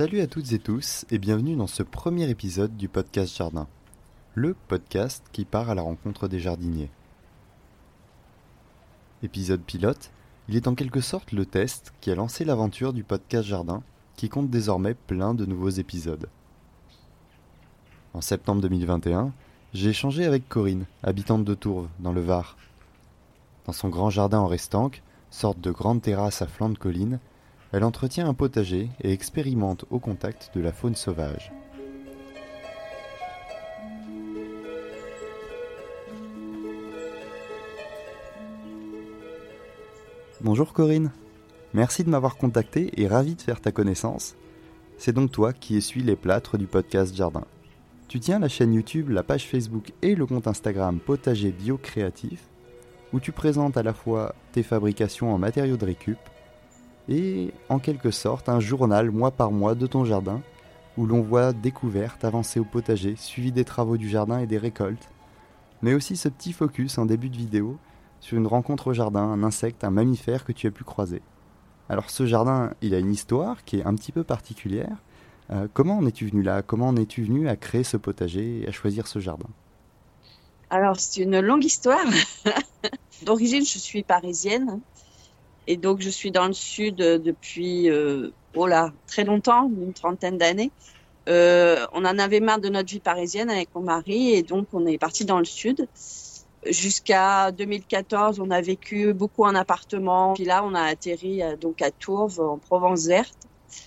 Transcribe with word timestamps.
Salut 0.00 0.22
à 0.22 0.26
toutes 0.26 0.52
et 0.52 0.58
tous 0.58 1.04
et 1.10 1.18
bienvenue 1.18 1.56
dans 1.56 1.66
ce 1.66 1.82
premier 1.82 2.30
épisode 2.30 2.74
du 2.74 2.88
podcast 2.88 3.36
Jardin, 3.36 3.68
le 4.34 4.56
podcast 4.66 5.22
qui 5.30 5.44
part 5.44 5.68
à 5.68 5.74
la 5.74 5.82
rencontre 5.82 6.26
des 6.26 6.40
jardiniers. 6.40 6.88
Épisode 9.22 9.60
pilote, 9.60 10.10
il 10.48 10.56
est 10.56 10.68
en 10.68 10.74
quelque 10.74 11.02
sorte 11.02 11.32
le 11.32 11.44
test 11.44 11.92
qui 12.00 12.10
a 12.10 12.14
lancé 12.14 12.46
l'aventure 12.46 12.94
du 12.94 13.04
podcast 13.04 13.46
Jardin 13.46 13.82
qui 14.16 14.30
compte 14.30 14.48
désormais 14.48 14.94
plein 14.94 15.34
de 15.34 15.44
nouveaux 15.44 15.68
épisodes. 15.68 16.30
En 18.14 18.22
septembre 18.22 18.62
2021, 18.62 19.34
j'ai 19.74 19.90
échangé 19.90 20.24
avec 20.24 20.48
Corinne, 20.48 20.86
habitante 21.02 21.44
de 21.44 21.52
Tourves, 21.52 21.90
dans 21.98 22.14
le 22.14 22.22
Var. 22.22 22.56
Dans 23.66 23.74
son 23.74 23.90
grand 23.90 24.08
jardin 24.08 24.38
en 24.38 24.46
restanque, 24.46 25.02
sorte 25.28 25.60
de 25.60 25.70
grande 25.70 26.00
terrasse 26.00 26.40
à 26.40 26.46
flanc 26.46 26.70
de 26.70 26.78
colline, 26.78 27.18
elle 27.72 27.84
entretient 27.84 28.28
un 28.28 28.34
potager 28.34 28.88
et 29.00 29.12
expérimente 29.12 29.84
au 29.90 29.98
contact 29.98 30.50
de 30.54 30.60
la 30.60 30.72
faune 30.72 30.96
sauvage. 30.96 31.52
Bonjour 40.40 40.72
Corinne, 40.72 41.12
merci 41.74 42.02
de 42.02 42.08
m'avoir 42.08 42.36
contacté 42.36 42.90
et 43.00 43.06
ravi 43.06 43.34
de 43.34 43.42
faire 43.42 43.60
ta 43.60 43.72
connaissance. 43.72 44.36
C'est 44.96 45.12
donc 45.12 45.30
toi 45.30 45.52
qui 45.52 45.76
essuie 45.76 46.02
les 46.02 46.16
plâtres 46.16 46.58
du 46.58 46.66
podcast 46.66 47.14
Jardin. 47.14 47.44
Tu 48.08 48.18
tiens 48.18 48.38
la 48.38 48.48
chaîne 48.48 48.72
YouTube, 48.72 49.10
la 49.10 49.22
page 49.22 49.46
Facebook 49.46 49.92
et 50.02 50.14
le 50.14 50.26
compte 50.26 50.48
Instagram 50.48 50.98
Potager 50.98 51.52
Bio 51.52 51.76
Créatif, 51.76 52.40
où 53.12 53.20
tu 53.20 53.32
présentes 53.32 53.76
à 53.76 53.82
la 53.82 53.92
fois 53.92 54.34
tes 54.52 54.62
fabrications 54.62 55.32
en 55.32 55.38
matériaux 55.38 55.76
de 55.76 55.84
récup 55.84 56.18
et 57.08 57.52
en 57.68 57.78
quelque 57.78 58.10
sorte 58.10 58.48
un 58.48 58.60
journal 58.60 59.10
mois 59.10 59.30
par 59.30 59.50
mois 59.50 59.74
de 59.74 59.86
ton 59.86 60.04
jardin, 60.04 60.40
où 60.96 61.06
l'on 61.06 61.22
voit 61.22 61.52
découvertes, 61.52 62.24
avancées 62.24 62.60
au 62.60 62.64
potager, 62.64 63.16
suivi 63.16 63.52
des 63.52 63.64
travaux 63.64 63.96
du 63.96 64.08
jardin 64.08 64.38
et 64.38 64.46
des 64.46 64.58
récoltes, 64.58 65.08
mais 65.82 65.94
aussi 65.94 66.16
ce 66.16 66.28
petit 66.28 66.52
focus 66.52 66.98
en 66.98 67.06
début 67.06 67.30
de 67.30 67.36
vidéo 67.36 67.78
sur 68.20 68.36
une 68.36 68.46
rencontre 68.46 68.88
au 68.88 68.92
jardin, 68.92 69.22
un 69.22 69.42
insecte, 69.42 69.82
un 69.84 69.90
mammifère 69.90 70.44
que 70.44 70.52
tu 70.52 70.66
as 70.66 70.70
pu 70.70 70.84
croiser. 70.84 71.22
Alors 71.88 72.10
ce 72.10 72.26
jardin, 72.26 72.72
il 72.82 72.94
a 72.94 72.98
une 72.98 73.12
histoire 73.12 73.64
qui 73.64 73.78
est 73.78 73.84
un 73.84 73.94
petit 73.94 74.12
peu 74.12 74.24
particulière, 74.24 74.98
euh, 75.52 75.66
comment 75.72 75.98
en 75.98 76.06
es-tu 76.06 76.26
venu 76.26 76.42
là? 76.42 76.62
Comment 76.62 76.88
en 76.88 76.96
es-tu 76.96 77.24
venu 77.24 77.48
à 77.48 77.56
créer 77.56 77.82
ce 77.82 77.96
potager 77.96 78.62
et 78.62 78.68
à 78.68 78.72
choisir 78.72 79.06
ce 79.06 79.18
jardin? 79.18 79.48
Alors, 80.70 80.98
c'est 81.00 81.20
une 81.20 81.40
longue 81.40 81.64
histoire. 81.64 82.04
D'origine, 83.24 83.64
je 83.64 83.78
suis 83.78 84.04
parisienne. 84.04 84.80
Et 85.70 85.76
donc, 85.76 86.00
je 86.00 86.10
suis 86.10 86.32
dans 86.32 86.48
le 86.48 86.52
sud 86.52 86.96
depuis 86.96 87.88
euh, 87.90 88.30
oh 88.56 88.66
là, 88.66 88.92
très 89.06 89.22
longtemps, 89.22 89.70
une 89.80 89.92
trentaine 89.92 90.36
d'années. 90.36 90.72
Euh, 91.28 91.86
on 91.92 92.04
en 92.04 92.18
avait 92.18 92.40
marre 92.40 92.58
de 92.58 92.68
notre 92.68 92.90
vie 92.90 92.98
parisienne 92.98 93.48
avec 93.48 93.72
mon 93.76 93.82
mari 93.82 94.32
et 94.32 94.42
donc 94.42 94.66
on 94.72 94.84
est 94.84 94.98
parti 94.98 95.24
dans 95.24 95.38
le 95.38 95.44
sud. 95.44 95.86
Jusqu'à 96.66 97.52
2014, 97.52 98.40
on 98.40 98.50
a 98.50 98.60
vécu 98.60 99.14
beaucoup 99.14 99.44
en 99.44 99.54
appartement. 99.54 100.34
Puis 100.34 100.44
là, 100.44 100.64
on 100.64 100.74
a 100.74 100.82
atterri 100.82 101.40
donc 101.60 101.82
à 101.82 101.92
Tourves, 101.92 102.40
en 102.40 102.58
Provence 102.58 103.06
verte 103.06 103.38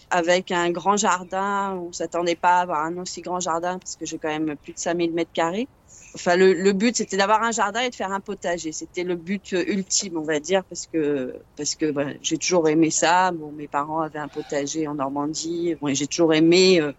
avec 0.09 0.51
un 0.51 0.71
grand 0.71 0.95
jardin. 0.95 1.77
On 1.85 1.91
s'attendait 1.91 2.37
pas 2.37 2.59
à 2.59 2.61
avoir 2.61 2.85
un 2.85 2.97
aussi 2.99 3.19
grand 3.19 3.41
jardin 3.41 3.77
parce 3.77 3.97
que 3.97 4.05
j'ai 4.05 4.17
quand 4.17 4.29
même 4.29 4.55
plus 4.55 4.71
de 4.71 4.79
5000 4.79 5.11
mètres 5.11 5.33
carrés. 5.33 5.67
Enfin, 6.16 6.36
le, 6.36 6.53
le 6.53 6.73
but, 6.73 6.95
c'était 6.95 7.17
d'avoir 7.17 7.42
un 7.42 7.52
jardin 7.52 7.81
et 7.81 7.89
de 7.89 7.95
faire 7.95 8.11
un 8.11 8.19
potager. 8.19 8.72
C'était 8.72 9.03
le 9.03 9.16
but 9.16 9.52
ultime, 9.52 10.17
on 10.17 10.23
va 10.23 10.39
dire, 10.39 10.64
parce 10.66 10.88
que 10.88 11.36
parce 11.56 11.75
que 11.75 11.92
voilà, 11.92 12.14
j'ai 12.22 12.38
toujours 12.38 12.69
aimé 12.69 12.92
ça. 12.92 13.31
Bon, 13.31 13.52
mes 13.52 13.67
parents 13.67 14.02
avaient 14.02 14.19
un 14.19 14.28
potager 14.28 14.88
en 14.88 14.95
Normandie. 14.95 15.75
Bon, 15.81 15.94
j'ai 15.94 16.08
toujours 16.08 16.34
aimé 16.34 16.80
euh, 16.80 16.91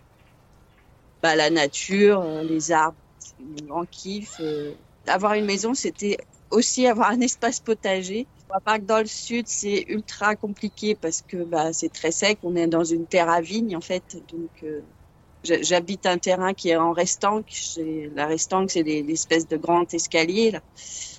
bah, 1.22 1.36
la 1.36 1.50
nature, 1.50 2.20
euh, 2.22 2.42
les 2.42 2.72
arbres. 2.72 2.96
C'est 3.18 3.34
mon 3.40 3.68
grand 3.68 3.86
kiff. 3.88 4.36
Euh. 4.40 4.72
avoir 5.06 5.34
une 5.34 5.44
maison, 5.44 5.74
c'était 5.74 6.18
aussi 6.50 6.86
avoir 6.86 7.10
un 7.10 7.20
espace 7.20 7.60
potager 7.60 8.26
pas 8.60 8.78
que 8.78 8.84
dans 8.84 8.98
le 8.98 9.06
sud, 9.06 9.46
c'est 9.48 9.84
ultra 9.88 10.36
compliqué 10.36 10.94
parce 10.94 11.22
que 11.22 11.38
bah, 11.44 11.72
c'est 11.72 11.92
très 11.92 12.10
sec. 12.10 12.38
On 12.42 12.56
est 12.56 12.66
dans 12.66 12.84
une 12.84 13.06
terre 13.06 13.28
à 13.28 13.40
vigne, 13.40 13.76
en 13.76 13.80
fait. 13.80 14.16
Donc, 14.30 14.50
euh, 14.62 14.80
j'habite 15.44 16.06
un 16.06 16.18
terrain 16.18 16.54
qui 16.54 16.70
est 16.70 16.76
en 16.76 16.92
restanque. 16.92 17.52
La 18.14 18.26
restanque, 18.26 18.70
c'est 18.70 18.82
des, 18.82 19.04
espèces 19.10 19.46
de 19.46 19.56
grands 19.56 19.86
escaliers. 19.92 20.50
Là. 20.52 20.60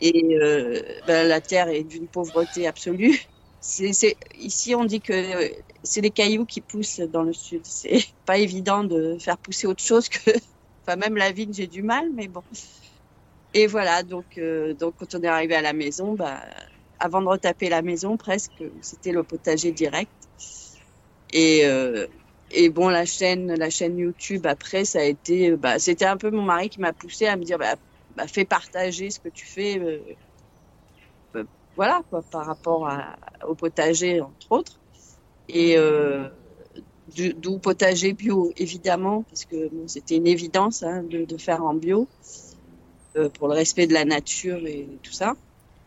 Et 0.01 0.37
euh, 0.39 0.81
bah, 1.07 1.23
la 1.23 1.41
terre 1.41 1.69
est 1.69 1.83
d'une 1.83 2.07
pauvreté 2.07 2.67
absolue. 2.67 3.19
C'est, 3.61 4.15
ici, 4.37 4.75
on 4.75 4.85
dit 4.85 5.01
que 5.01 5.51
c'est 5.81 6.01
les 6.01 6.11
cailloux 6.11 6.45
qui 6.45 6.61
poussent 6.61 6.99
dans 6.99 7.23
le 7.23 7.33
sud. 7.33 7.61
C'est 7.63 8.05
pas 8.25 8.37
évident 8.37 8.83
de 8.83 9.17
faire 9.19 9.37
pousser 9.37 9.67
autre 9.67 9.83
chose 9.83 10.09
que. 10.09 10.31
Enfin, 10.87 10.97
même 10.97 11.17
la 11.17 11.31
vigne, 11.31 11.51
j'ai 11.51 11.65
du 11.65 11.81
mal, 11.81 12.11
mais 12.13 12.27
bon. 12.27 12.43
Et 13.55 13.65
voilà, 13.65 14.03
donc, 14.03 14.37
euh, 14.37 14.75
donc 14.75 14.93
quand 14.99 15.15
on 15.15 15.23
est 15.23 15.27
arrivé 15.27 15.55
à 15.55 15.61
la 15.61 15.73
maison, 15.73 16.13
bah, 16.13 16.41
avant 16.99 17.21
de 17.21 17.27
retaper 17.27 17.69
la 17.69 17.81
maison 17.81 18.17
presque, 18.17 18.63
c'était 18.81 19.11
le 19.11 19.23
potager 19.23 19.71
direct. 19.71 20.11
Et, 21.33 21.65
euh, 21.65 22.05
et 22.51 22.69
bon, 22.69 22.89
la 22.89 23.05
chaîne, 23.05 23.53
la 23.53 23.69
chaîne 23.69 23.97
YouTube 23.97 24.45
après, 24.45 24.85
ça 24.85 24.99
a 24.99 25.03
été, 25.03 25.55
bah, 25.55 25.79
c'était 25.79 26.05
un 26.05 26.17
peu 26.17 26.29
mon 26.29 26.43
mari 26.43 26.69
qui 26.69 26.79
m'a 26.79 26.93
poussé 26.93 27.25
à 27.25 27.35
me 27.35 27.43
dire, 27.43 27.57
bah, 27.57 27.75
bah, 28.15 28.27
fais 28.27 28.45
partager 28.45 29.09
ce 29.09 29.19
que 29.19 29.29
tu 29.29 29.45
fais, 29.45 29.79
euh, 29.79 29.99
euh, 31.35 31.43
voilà 31.75 32.01
quoi, 32.09 32.21
par 32.21 32.45
rapport 32.45 32.89
au 33.47 33.55
potager 33.55 34.21
entre 34.21 34.51
autres. 34.51 34.79
Et 35.49 35.77
d'où 37.37 37.59
potager 37.59 38.13
bio 38.13 38.51
évidemment, 38.57 39.23
parce 39.29 39.45
que 39.45 39.69
c'était 39.85 40.15
une 40.15 40.27
évidence 40.27 40.81
hein, 40.81 41.03
de, 41.03 41.25
de, 41.25 41.37
faire 41.37 41.63
en 41.63 41.75
bio 41.75 42.07
pour 43.33 43.47
le 43.47 43.53
respect 43.53 43.85
de 43.85 43.93
la 43.93 44.05
nature 44.05 44.65
et 44.65 44.87
tout 45.03 45.11
ça. 45.11 45.35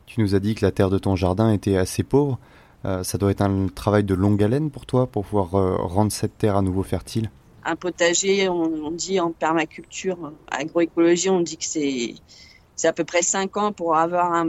Tu 0.06 0.20
nous 0.22 0.34
as 0.34 0.40
dit 0.40 0.54
que 0.54 0.64
la 0.64 0.72
terre 0.72 0.90
de 0.90 0.98
ton 0.98 1.16
jardin 1.16 1.52
était 1.52 1.76
assez 1.76 2.02
pauvre. 2.02 2.38
Euh, 2.84 3.02
ça 3.02 3.18
doit 3.18 3.30
être 3.30 3.42
un 3.42 3.68
travail 3.68 4.04
de 4.04 4.14
longue 4.14 4.42
haleine 4.42 4.70
pour 4.70 4.86
toi 4.86 5.06
pour 5.06 5.24
pouvoir 5.24 5.54
euh, 5.54 5.76
rendre 5.76 6.12
cette 6.12 6.38
terre 6.38 6.56
à 6.56 6.62
nouveau 6.62 6.82
fertile? 6.82 7.30
Un 7.64 7.76
potager, 7.76 8.48
on, 8.48 8.90
dit 8.92 9.20
en 9.20 9.32
permaculture, 9.32 10.32
agroécologie, 10.50 11.28
on 11.28 11.40
dit 11.40 11.56
que 11.56 11.64
c'est 11.64 12.14
à 12.86 12.92
peu 12.92 13.04
près 13.04 13.22
5 13.22 13.56
ans 13.56 13.72
pour 13.72 13.96
avoir 13.96 14.46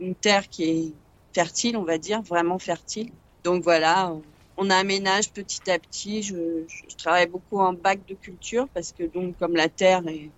une 0.00 0.14
terre 0.14 0.48
qui 0.48 0.64
est 0.64 0.92
fertile, 1.34 1.76
on 1.76 1.84
va 1.84 1.98
dire, 1.98 2.22
vraiment 2.22 2.58
fertile. 2.58 3.10
Donc 3.44 3.64
voilà, 3.64 4.14
on 4.56 4.70
aménage 4.70 5.32
petit 5.32 5.70
à 5.70 5.78
petit. 5.78 6.22
Je, 6.22 6.64
travaille 6.96 7.26
beaucoup 7.26 7.58
en 7.58 7.72
bac 7.72 8.00
de 8.06 8.14
culture 8.14 8.68
parce 8.72 8.92
que 8.92 9.04
donc 9.04 9.36
comme 9.38 9.56
la 9.56 9.68
terre 9.68 10.06
est 10.06 10.30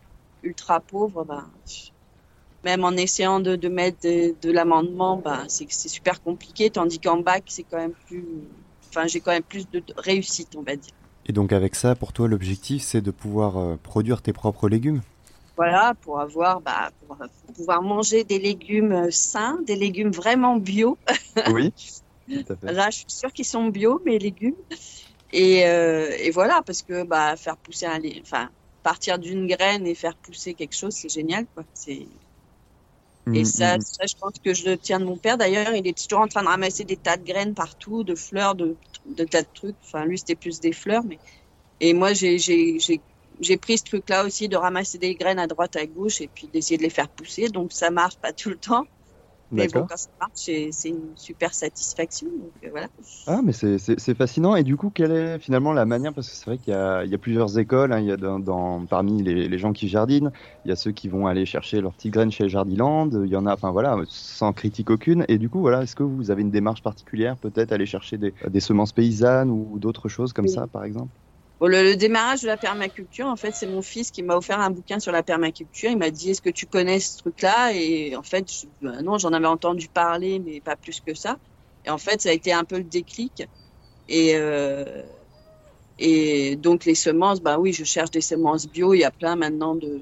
ultra 0.43 0.81
pauvre, 0.81 1.25
ben, 1.25 1.49
même 2.65 2.85
en 2.85 2.93
essayant 2.93 3.41
de, 3.41 3.57
de 3.57 3.69
mettre 3.69 3.99
de, 4.03 4.51
l'amendement, 4.51 5.17
bah, 5.17 5.45
c'est 5.49 5.71
super 5.71 6.23
compliqué, 6.23 6.71
tandis 6.71 6.99
qu'en 6.99 7.19
bac, 7.19 7.45
c'est 7.47 7.65
quand 7.65 7.77
même 7.77 7.95
plus, 8.07 8.25
enfin, 8.89 9.07
j'ai 9.07 9.21
quand 9.21 9.33
même 9.33 9.43
plus 9.43 9.69
de 9.71 9.83
réussite, 9.97 10.57
on 10.57 10.63
va 10.63 10.77
dire. 10.77 10.95
Et 11.27 11.33
donc 11.33 11.53
avec 11.53 11.75
ça, 11.75 11.95
pour 11.95 12.13
toi, 12.13 12.29
l'objectif, 12.29 12.83
c'est 12.83 13.01
de 13.01 13.11
pouvoir 13.11 13.57
euh, 13.57 13.77
produire 13.83 14.21
tes 14.21 14.33
propres 14.33 14.69
légumes? 14.69 15.01
Voilà, 15.57 15.95
pour 16.01 16.21
avoir, 16.21 16.61
bah, 16.61 16.91
pour, 17.07 17.17
pouvoir 17.55 17.83
manger 17.83 18.25
des 18.25 18.39
légumes 18.39 18.93
euh, 18.93 19.11
sains, 19.11 19.59
des 19.67 19.77
légumes 19.77 20.11
vraiment 20.11 20.57
bio. 20.57 20.99
Oui. 21.53 21.73
Là, 22.63 22.89
je 22.89 22.99
suis 22.99 23.05
sûre 23.09 23.33
qu'ils 23.33 23.45
sont 23.45 23.69
bio, 23.69 24.01
mes 24.07 24.19
légumes. 24.19 24.55
Et, 25.33 25.67
euh, 25.67 26.11
et 26.19 26.31
voilà, 26.31 26.63
parce 26.65 26.81
que 26.83 27.05
bah, 27.05 27.37
faire 27.37 27.57
pousser 27.59 27.87
un, 27.87 28.01
enfin, 28.23 28.49
partir 28.83 29.19
d'une 29.19 29.47
graine 29.47 29.87
et 29.87 29.95
faire 29.95 30.17
pousser 30.17 30.55
quelque 30.55 30.75
chose, 30.75 30.95
c'est 30.95 31.11
génial, 31.11 31.45
quoi. 31.55 31.65
C'est 31.75 32.07
et 33.33 33.43
mm, 33.43 33.45
ça, 33.45 33.79
mm. 33.79 33.81
ça, 33.81 34.07
je 34.07 34.15
pense 34.17 34.35
que 34.45 34.53
je 34.53 34.67
le 34.67 34.77
tiens 34.77 35.01
de 35.01 35.05
mon 35.05 35.17
père. 35.17 35.39
D'ailleurs, 35.39 35.75
il 35.75 35.87
est 35.87 35.97
toujours 35.97 36.21
en 36.21 36.29
train 36.29 36.43
de 36.43 36.49
ramasser 36.49 36.85
des 36.85 36.97
tas 36.97 37.17
de 37.17 37.25
graines 37.25 37.55
partout, 37.55 38.05
de 38.05 38.15
fleurs, 38.15 38.55
de, 38.55 38.77
de 39.07 39.25
tas 39.25 39.43
de 39.43 39.49
trucs. 39.53 39.77
Enfin, 39.83 40.05
lui, 40.05 40.19
c'était 40.19 40.35
plus 40.35 40.61
des 40.61 40.73
fleurs. 40.73 41.05
Mais... 41.05 41.19
Et 41.81 41.95
moi, 41.95 42.13
j'ai 42.13 43.59
pris 43.61 43.79
ce 43.79 43.85
truc-là 43.85 44.25
aussi 44.25 44.49
de 44.49 44.57
ramasser 44.57 44.99
des 44.99 45.15
graines 45.15 45.39
à 45.39 45.47
droite, 45.47 45.77
à 45.77 45.87
gauche 45.87 46.21
et 46.21 46.29
puis 46.29 46.49
d'essayer 46.53 46.77
de 46.77 46.83
les 46.83 46.91
faire 46.91 47.09
pousser. 47.09 47.49
Donc, 47.49 47.73
ça 47.73 47.91
marche 47.91 48.17
pas 48.17 48.33
tout 48.33 48.51
le 48.51 48.57
temps. 48.57 48.87
Mais 49.51 49.69
bon, 49.69 49.87
quand 49.89 49.97
ça 49.97 50.11
marche, 50.19 50.51
c'est 50.73 50.89
une 50.89 51.17
super 51.17 51.55
satisfaction. 51.55 52.29
Donc, 52.29 52.53
euh, 52.65 52.69
voilà. 52.71 52.89
Ah, 53.27 53.41
mais 53.45 53.53
c'est 53.53 54.15
fascinant. 54.15 54.57
Et 54.57 54.65
du 54.65 54.77
coup, 54.77 54.91
quelle 54.91 55.13
est 55.13 55.39
finalement 55.39 55.73
la 55.73 55.85
manière 55.85 56.13
Parce 56.13 56.29
que 56.29 56.35
c'est 56.35 56.47
vrai 56.47 56.59
qu'il 56.59 56.73
y, 56.73 57.11
y, 57.11 57.15
a 57.15 57.19
plusieurs 57.19 57.59
écoles. 57.59 57.93
Hein. 57.93 58.01
il 58.01 58.07
y 58.07 58.13
a 58.13 58.17
dans, 58.17 58.85
parmi 58.87 59.23
les, 59.23 59.49
les, 59.49 59.59
gens 59.59 59.73
qui 59.73 59.89
jardinent, 59.89 60.33
il 60.65 60.69
y 60.69 60.73
a 60.73 60.77
ceux 60.77 60.93
qui 60.93 61.09
vont 61.09 61.27
aller 61.27 61.47
chercher 61.47 61.81
leurs 61.81 61.93
petites 61.95 62.13
graines 62.13 62.33
chez 62.33 62.49
Jardiland. 62.49 63.11
Il 63.13 63.31
y 63.31 63.37
en 63.37 63.47
a, 63.47 63.55
enfin 63.55 63.71
voilà, 63.71 63.97
sans 64.09 64.53
critique 64.53 64.91
aucune. 64.91 65.25
Et 65.29 65.39
du 65.39 65.49
coup, 65.49 65.61
voilà, 65.61 65.83
est-ce 65.83 65.95
que 65.95 66.03
vous 66.03 66.31
avez 66.31 66.43
une 66.43 66.51
démarche 66.51 66.83
particulière, 66.83 67.37
peut-être 67.37 67.73
aller 67.73 67.87
chercher 67.87 68.19
des, 68.19 68.35
des 68.49 68.61
semences 68.61 68.93
paysannes 68.93 69.51
ou 69.51 69.79
d'autres 69.79 70.09
choses 70.09 70.33
comme 70.33 70.49
ça, 70.49 70.67
par 70.67 70.85
exemple? 70.85 71.11
Le, 71.69 71.97
démarrage 71.97 72.43
de 72.43 72.47
la 72.47 72.57
permaculture, 72.57 73.27
en 73.27 73.37
fait, 73.37 73.53
c'est 73.53 73.67
mon 73.67 73.83
fils 73.83 74.11
qui 74.11 74.23
m'a 74.23 74.37
offert 74.37 74.61
un 74.61 74.71
bouquin 74.71 74.99
sur 74.99 75.13
la 75.13 75.23
permaculture. 75.23 75.91
Il 75.91 75.99
m'a 75.99 76.11
dit 76.11 76.31
Est-ce 76.31 76.43
que 76.43 76.51
tu 76.51 76.67
connais 76.67 77.01
ce 77.01 77.19
truc-là? 77.19 77.73
Et 77.73 78.17
en 78.17 78.23
fait, 78.23 78.67
ben 78.83 79.03
non, 79.03 79.19
j'en 79.19 79.33
avais 79.33 79.47
entendu 79.47 79.89
parler, 79.89 80.39
mais 80.39 80.61
pas 80.61 80.77
plus 80.77 81.01
que 81.01 81.15
ça. 81.15 81.39
Et 81.85 81.91
en 81.91 81.99
fait, 81.99 82.23
ça 82.23 82.31
a 82.31 82.33
été 82.33 82.53
un 82.53 82.65
peu 82.65 82.79
le 82.79 82.85
déclic. 82.85 83.47
Et, 84.09 84.33
euh, 84.35 85.03
donc 86.57 86.85
les 86.87 86.95
semences, 86.95 87.41
bah 87.41 87.59
oui, 87.59 87.73
je 87.73 87.85
cherche 87.85 88.11
des 88.11 88.21
semences 88.21 88.67
bio. 88.67 88.95
Il 88.95 89.01
y 89.01 89.05
a 89.05 89.11
plein 89.11 89.37
maintenant 89.37 89.75
de 89.75 90.01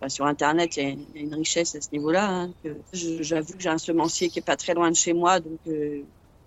bah, 0.00 0.08
sur 0.08 0.26
Internet, 0.26 0.76
il 0.76 0.82
y, 0.82 0.86
a 0.86 1.20
une 1.20 1.34
richesse 1.34 1.74
à 1.74 1.80
ce 1.80 1.88
niveau-là. 1.92 2.28
Hein, 2.30 2.52
J'avoue 2.92 3.52
que 3.54 3.60
j'ai 3.60 3.68
un 3.68 3.78
semencier 3.78 4.30
qui 4.30 4.38
est 4.38 4.42
pas 4.42 4.56
très 4.56 4.74
loin 4.74 4.90
de 4.90 4.96
chez 4.96 5.12
moi, 5.12 5.40
donc 5.40 5.58
euh, 5.66 6.02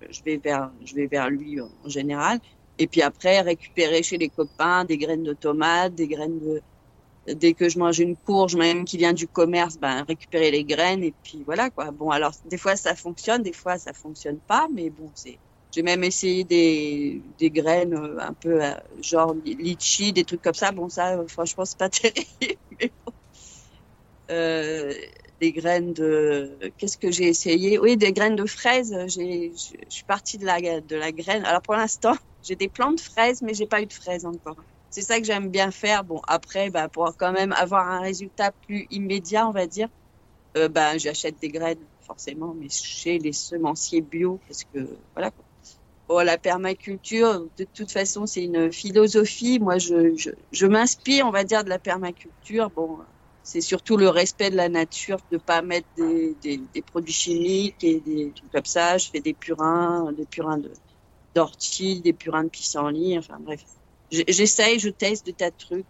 je 0.10 0.24
vais 0.24 0.38
vers 0.38 0.72
je 0.86 0.96
vais 0.96 1.06
vers 1.08 1.30
lui 1.30 1.60
en 1.60 1.70
général. 1.86 2.40
Et 2.78 2.88
puis 2.88 3.02
après, 3.02 3.42
récupérer 3.42 4.04
chez 4.04 4.18
les 4.18 4.30
copains 4.30 4.86
des 4.86 4.98
graines 4.98 5.24
de 5.24 5.34
tomates, 5.34 5.96
des 5.96 6.08
graines 6.08 6.40
de 6.40 6.62
dès 7.28 7.54
que 7.54 7.70
je 7.70 7.78
mange 7.80 8.00
une 8.00 8.18
courge, 8.18 8.56
même 8.56 8.86
qui 8.86 8.98
vient 8.98 9.14
du 9.14 9.28
commerce, 9.28 9.78
ben 9.78 10.04
récupérer 10.08 10.52
les 10.52 10.66
graines 10.66 11.04
et 11.04 11.16
puis 11.24 11.44
voilà 11.44 11.70
quoi. 11.70 11.92
Bon 11.92 12.10
alors 12.10 12.34
des 12.46 12.58
fois 12.58 12.76
ça 12.76 12.96
fonctionne, 12.96 13.44
des 13.44 13.54
fois 13.54 13.78
ça 13.78 13.94
fonctionne 13.94 14.42
pas, 14.42 14.68
mais 14.74 14.90
bon 14.90 15.12
c'est 15.16 15.40
j'ai 15.74 15.84
même 15.84 16.04
essayé 16.04 16.44
des, 16.44 17.24
des 17.38 17.50
graines 17.52 17.94
euh, 17.94 18.18
un 18.20 18.34
peu 18.34 18.62
euh, 18.64 18.74
genre 19.02 19.34
litchi, 19.46 20.12
des 20.14 20.26
trucs 20.26 20.42
comme 20.42 20.54
ça. 20.54 20.72
Bon, 20.74 20.90
ça, 20.90 21.18
euh, 21.18 21.28
franchement, 21.30 21.64
c'est 21.64 21.78
pas 21.78 21.90
terrible. 21.90 22.28
Mais 22.80 22.94
bon. 23.06 23.14
euh, 24.32 24.94
des 25.42 25.52
graines 25.52 25.92
de. 25.94 26.58
Qu'est-ce 26.78 26.98
que 26.98 27.12
j'ai 27.12 27.28
essayé? 27.28 27.80
Oui, 27.80 27.98
des 27.98 28.14
graines 28.14 28.36
de 28.36 28.46
fraises. 28.46 28.96
J'ai, 29.08 29.52
je 29.56 29.90
suis 29.90 30.04
partie 30.06 30.38
de 30.38 30.46
la, 30.46 30.62
de 30.62 30.96
la 30.96 31.12
graine. 31.12 31.44
Alors 31.46 31.64
pour 31.64 31.74
l'instant, 31.74 32.16
j'ai 32.44 32.56
des 32.56 32.70
plants 32.70 32.94
de 32.94 33.00
fraises, 33.00 33.42
mais 33.42 33.54
j'ai 33.54 33.66
pas 33.66 33.82
eu 33.82 33.88
de 33.88 33.94
fraises 33.94 34.26
encore. 34.26 34.56
C'est 34.92 35.02
ça 35.02 35.20
que 35.20 35.26
j'aime 35.26 35.50
bien 35.50 35.72
faire. 35.72 36.04
Bon, 36.04 36.22
après, 36.28 36.70
bah, 36.70 36.88
pour 36.88 37.16
quand 37.18 37.32
même 37.32 37.54
avoir 37.54 37.88
un 37.88 38.02
résultat 38.02 38.52
plus 38.52 38.86
immédiat, 38.92 39.48
on 39.48 39.52
va 39.52 39.66
dire, 39.66 39.90
euh, 40.58 40.70
bah, 40.70 40.98
j'achète 40.98 41.40
des 41.40 41.50
graines 41.50 41.80
forcément, 42.02 42.54
mais 42.54 42.70
chez 42.70 43.18
les 43.18 43.34
semenciers 43.34 44.02
bio, 44.02 44.40
parce 44.48 44.64
que 44.66 44.88
voilà. 45.16 45.32
Bon, 46.08 46.20
la 46.20 46.38
permaculture, 46.38 47.48
de 47.58 47.66
toute 47.74 47.92
façon, 47.92 48.26
c'est 48.28 48.44
une 48.44 48.72
philosophie. 48.72 49.60
Moi, 49.60 49.78
je, 49.78 50.16
je, 50.18 50.30
je 50.52 50.66
m'inspire, 50.68 51.26
on 51.26 51.32
va 51.32 51.46
dire, 51.46 51.64
de 51.64 51.70
la 51.70 51.80
permaculture. 51.80 52.70
Bon, 52.70 53.00
c'est 53.44 53.62
surtout 53.62 53.98
le 53.98 54.10
respect 54.10 54.50
de 54.50 54.56
la 54.56 54.70
nature, 54.70 55.18
de 55.32 55.38
pas 55.38 55.62
mettre 55.62 55.88
des, 55.98 56.36
des, 56.42 56.62
des, 56.74 56.82
produits 56.82 57.14
chimiques 57.14 57.84
et 57.84 58.00
des 58.00 58.32
trucs 58.36 58.52
comme 58.52 58.66
ça. 58.66 58.98
Je 58.98 59.10
fais 59.10 59.20
des 59.20 59.34
purins, 59.34 60.12
des 60.14 60.26
purins 60.26 60.60
d'ortie, 61.34 62.02
des 62.02 62.14
purins 62.14 62.44
de 62.44 62.50
pissenlit, 62.50 63.18
enfin 63.18 63.38
bref. 63.40 63.64
J'essaye, 64.12 64.78
je 64.78 64.90
teste 64.90 65.26
de 65.26 65.32
tas 65.32 65.50
de 65.50 65.56
trucs. 65.58 65.86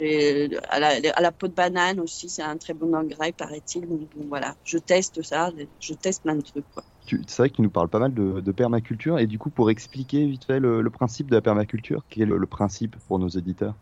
Et 0.00 0.50
à, 0.68 0.80
la, 0.80 1.32
peau 1.32 1.46
de 1.46 1.52
banane 1.52 2.00
aussi, 2.00 2.28
c'est 2.28 2.42
un 2.42 2.56
très 2.56 2.74
bon 2.74 2.92
engrais, 2.94 3.30
paraît-il. 3.30 3.86
Donc 3.86 4.08
voilà, 4.28 4.56
je 4.64 4.78
teste 4.78 5.22
ça, 5.22 5.52
je 5.78 5.94
teste 5.94 6.22
plein 6.22 6.34
de 6.34 6.40
trucs. 6.40 6.64
Quoi. 6.74 6.82
C'est 7.06 7.36
vrai 7.36 7.50
que 7.50 7.62
nous 7.62 7.70
parles 7.70 7.88
pas 7.88 8.00
mal 8.00 8.12
de, 8.12 8.52
permaculture. 8.52 9.18
Et 9.18 9.26
du 9.26 9.38
coup, 9.38 9.50
pour 9.50 9.70
expliquer 9.70 10.26
vite 10.26 10.44
fait 10.44 10.58
le, 10.58 10.82
principe 10.90 11.30
de 11.30 11.36
la 11.36 11.42
permaculture, 11.42 12.04
quel 12.08 12.22
est 12.22 12.26
le, 12.26 12.46
principe 12.46 12.96
pour 13.06 13.18
nos 13.18 13.28
auditeurs? 13.28 13.76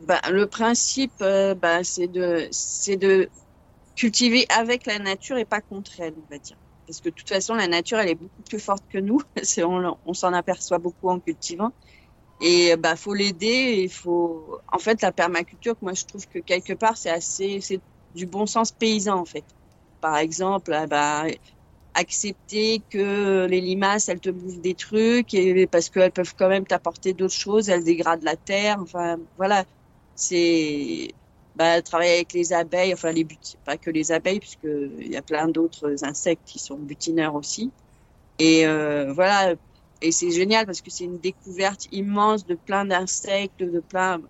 Ben, 0.00 0.20
Le 0.30 0.46
principe, 0.46 1.12
euh, 1.22 1.54
ben, 1.54 1.82
c'est 1.84 2.08
de, 2.08 2.48
de 2.96 3.30
cultiver 3.96 4.46
avec 4.50 4.86
la 4.86 4.98
nature 4.98 5.36
et 5.38 5.44
pas 5.44 5.60
contre 5.60 5.92
elle, 5.98 6.14
on 6.16 6.26
va 6.30 6.38
dire. 6.38 6.56
Parce 6.86 7.00
que 7.00 7.08
de 7.08 7.14
toute 7.14 7.28
façon, 7.28 7.54
la 7.54 7.68
nature, 7.68 7.98
elle 7.98 8.10
est 8.10 8.14
beaucoup 8.14 8.42
plus 8.42 8.60
forte 8.60 8.84
que 8.90 8.98
nous. 8.98 9.20
on, 10.04 10.14
s'en 10.14 10.32
aperçoit 10.32 10.78
beaucoup 10.78 11.08
en 11.08 11.20
cultivant. 11.20 11.72
Et 12.40 12.76
bah 12.76 12.96
faut 12.96 13.14
l'aider. 13.14 13.82
Il 13.84 13.90
faut. 13.90 14.58
En 14.70 14.78
fait, 14.78 15.00
la 15.02 15.12
permaculture, 15.12 15.76
moi, 15.80 15.94
je 15.94 16.04
trouve 16.04 16.26
que 16.28 16.38
quelque 16.40 16.72
part, 16.74 16.96
c'est 16.96 17.10
assez, 17.10 17.60
c'est 17.60 17.80
du 18.14 18.26
bon 18.26 18.46
sens 18.46 18.72
paysan 18.72 19.18
en 19.18 19.24
fait. 19.24 19.44
Par 20.00 20.16
exemple, 20.18 20.76
bah, 20.88 21.24
accepter 21.94 22.82
que 22.90 23.46
les 23.46 23.60
limaces, 23.60 24.08
elles 24.08 24.20
te 24.20 24.30
bouffent 24.30 24.60
des 24.60 24.74
trucs 24.74 25.32
et 25.34 25.66
parce 25.66 25.88
qu'elles 25.90 26.12
peuvent 26.12 26.34
quand 26.36 26.48
même 26.48 26.66
t'apporter 26.66 27.14
d'autres 27.14 27.34
choses. 27.34 27.68
Elles 27.70 27.84
dégradent 27.84 28.24
la 28.24 28.36
terre. 28.36 28.78
Enfin, 28.80 29.16
voilà. 29.36 29.64
C'est 30.16 31.14
bah, 31.56 31.80
travailler 31.82 32.14
avec 32.14 32.32
les 32.32 32.52
abeilles, 32.52 32.92
enfin 32.92 33.12
les 33.12 33.24
but 33.24 33.56
pas 33.64 33.76
que 33.76 33.90
les 33.90 34.12
abeilles, 34.12 34.40
puisque 34.40 34.64
il 34.64 35.08
y 35.08 35.16
a 35.16 35.22
plein 35.22 35.48
d'autres 35.48 36.04
insectes 36.04 36.42
qui 36.46 36.58
sont 36.58 36.76
butineurs 36.76 37.34
aussi. 37.34 37.70
Et 38.38 38.66
euh, 38.66 39.12
voilà, 39.12 39.54
et 40.02 40.10
c'est 40.10 40.30
génial 40.30 40.66
parce 40.66 40.80
que 40.80 40.90
c'est 40.90 41.04
une 41.04 41.18
découverte 41.18 41.86
immense 41.92 42.44
de 42.44 42.54
plein 42.54 42.84
d'insectes, 42.84 43.60
de 43.60 43.80
plein. 43.80 44.20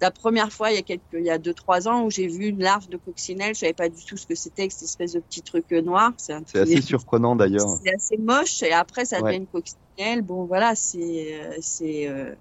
La 0.00 0.10
première 0.10 0.50
fois, 0.50 0.70
il 0.72 0.76
y 0.76 0.78
a 0.78 0.82
quelques, 0.82 1.02
il 1.12 1.24
y 1.24 1.30
a 1.30 1.38
deux 1.38 1.54
trois 1.54 1.86
ans, 1.86 2.04
où 2.04 2.10
j'ai 2.10 2.26
vu 2.26 2.46
une 2.46 2.62
larve 2.62 2.88
de 2.88 2.96
coccinelle, 2.96 3.54
je 3.54 3.60
savais 3.60 3.74
pas 3.74 3.88
du 3.88 4.02
tout 4.04 4.16
ce 4.16 4.26
que 4.26 4.34
c'était, 4.34 4.68
cette 4.70 4.82
espèce 4.82 5.12
de 5.12 5.20
petit 5.20 5.42
truc 5.42 5.70
noir. 5.70 6.12
C'est 6.16 6.32
assez 6.54 6.80
surprenant 6.80 7.36
d'ailleurs. 7.36 7.78
C'est 7.82 7.94
assez 7.94 8.16
moche 8.16 8.62
et 8.62 8.72
après 8.72 9.04
ça 9.04 9.20
devient 9.20 9.36
une 9.36 9.46
coccinelle. 9.46 10.22
Bon 10.22 10.46
voilà, 10.46 10.74
c'est 10.74 11.40
c'est 11.60 12.08
euh, 12.08 12.34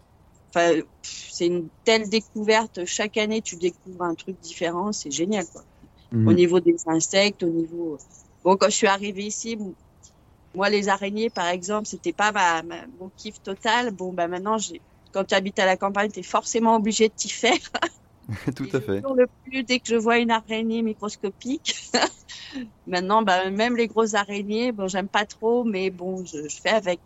enfin 0.53 0.81
c'est 1.01 1.47
une 1.47 1.67
telle 1.83 2.09
découverte. 2.09 2.85
Chaque 2.85 3.17
année, 3.17 3.41
tu 3.41 3.55
découvres 3.55 4.03
un 4.03 4.15
truc 4.15 4.39
différent, 4.41 4.91
c'est 4.91 5.11
génial 5.11 5.45
quoi. 5.47 5.63
Mmh. 6.11 6.27
Au 6.27 6.33
niveau 6.33 6.59
des 6.59 6.75
insectes, 6.87 7.43
au 7.43 7.49
niveau 7.49 7.97
bon 8.43 8.57
quand 8.57 8.69
je 8.69 8.75
suis 8.75 8.87
arrivée 8.87 9.25
ici, 9.25 9.57
moi, 10.55 10.69
les 10.69 10.89
araignées, 10.89 11.29
par 11.29 11.47
exemple, 11.47 11.87
c'était 11.87 12.13
pas 12.13 12.31
ma, 12.31 12.63
ma, 12.63 12.87
mon 12.99 13.11
kiff 13.15 13.41
total. 13.41 13.91
Bon, 13.91 14.13
bah 14.13 14.27
maintenant, 14.27 14.57
quand 15.11 15.23
tu 15.23 15.35
habites 15.35 15.59
à 15.59 15.65
la 15.65 15.77
campagne, 15.77 16.11
tu 16.11 16.19
es 16.19 16.23
forcément 16.23 16.75
obligé 16.75 17.09
de 17.09 17.13
t'y 17.13 17.29
faire. 17.29 17.57
Tout 18.55 18.67
à 18.73 18.81
fait. 18.81 19.01
Le 19.01 19.27
plus 19.43 19.63
dès 19.63 19.79
que 19.79 19.87
je 19.87 19.95
vois 19.95 20.17
une 20.17 20.31
araignée 20.31 20.81
microscopique. 20.81 21.75
maintenant, 22.87 23.21
bah, 23.21 23.49
même 23.49 23.75
les 23.75 23.87
grosses 23.87 24.15
araignées, 24.15 24.71
bon, 24.71 24.87
j'aime 24.87 25.07
pas 25.07 25.25
trop, 25.25 25.63
mais 25.63 25.89
bon, 25.89 26.25
je, 26.25 26.47
je 26.47 26.61
fais 26.61 26.69
avec. 26.69 26.99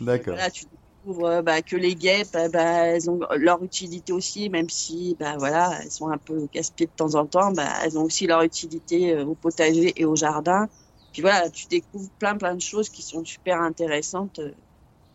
D'accord. 0.00 0.34
Voilà, 0.34 0.50
tu 0.50 0.64
découvres 1.08 1.42
bah, 1.42 1.62
que 1.62 1.76
les 1.76 1.94
guêpes, 1.94 2.36
bah, 2.52 2.86
elles 2.86 3.10
ont 3.10 3.20
leur 3.36 3.62
utilité 3.62 4.12
aussi, 4.12 4.48
même 4.48 4.68
si, 4.68 5.16
bah, 5.18 5.36
voilà, 5.38 5.78
elles 5.82 5.90
sont 5.90 6.08
un 6.08 6.18
peu 6.18 6.46
casse-pieds 6.52 6.86
de 6.86 6.92
temps 6.92 7.14
en 7.14 7.26
temps, 7.26 7.52
elles 7.82 7.98
ont 7.98 8.04
aussi 8.04 8.26
leur 8.26 8.42
utilité 8.42 9.14
euh, 9.14 9.24
au 9.24 9.34
potager 9.34 9.92
et 9.96 10.04
au 10.04 10.16
jardin. 10.16 10.68
Puis 11.12 11.22
voilà, 11.22 11.48
tu 11.50 11.66
découvres 11.66 12.10
plein 12.18 12.36
plein 12.36 12.54
de 12.54 12.60
choses 12.60 12.88
qui 12.88 13.02
sont 13.02 13.24
super 13.24 13.60
intéressantes 13.60 14.38
euh, 14.38 14.52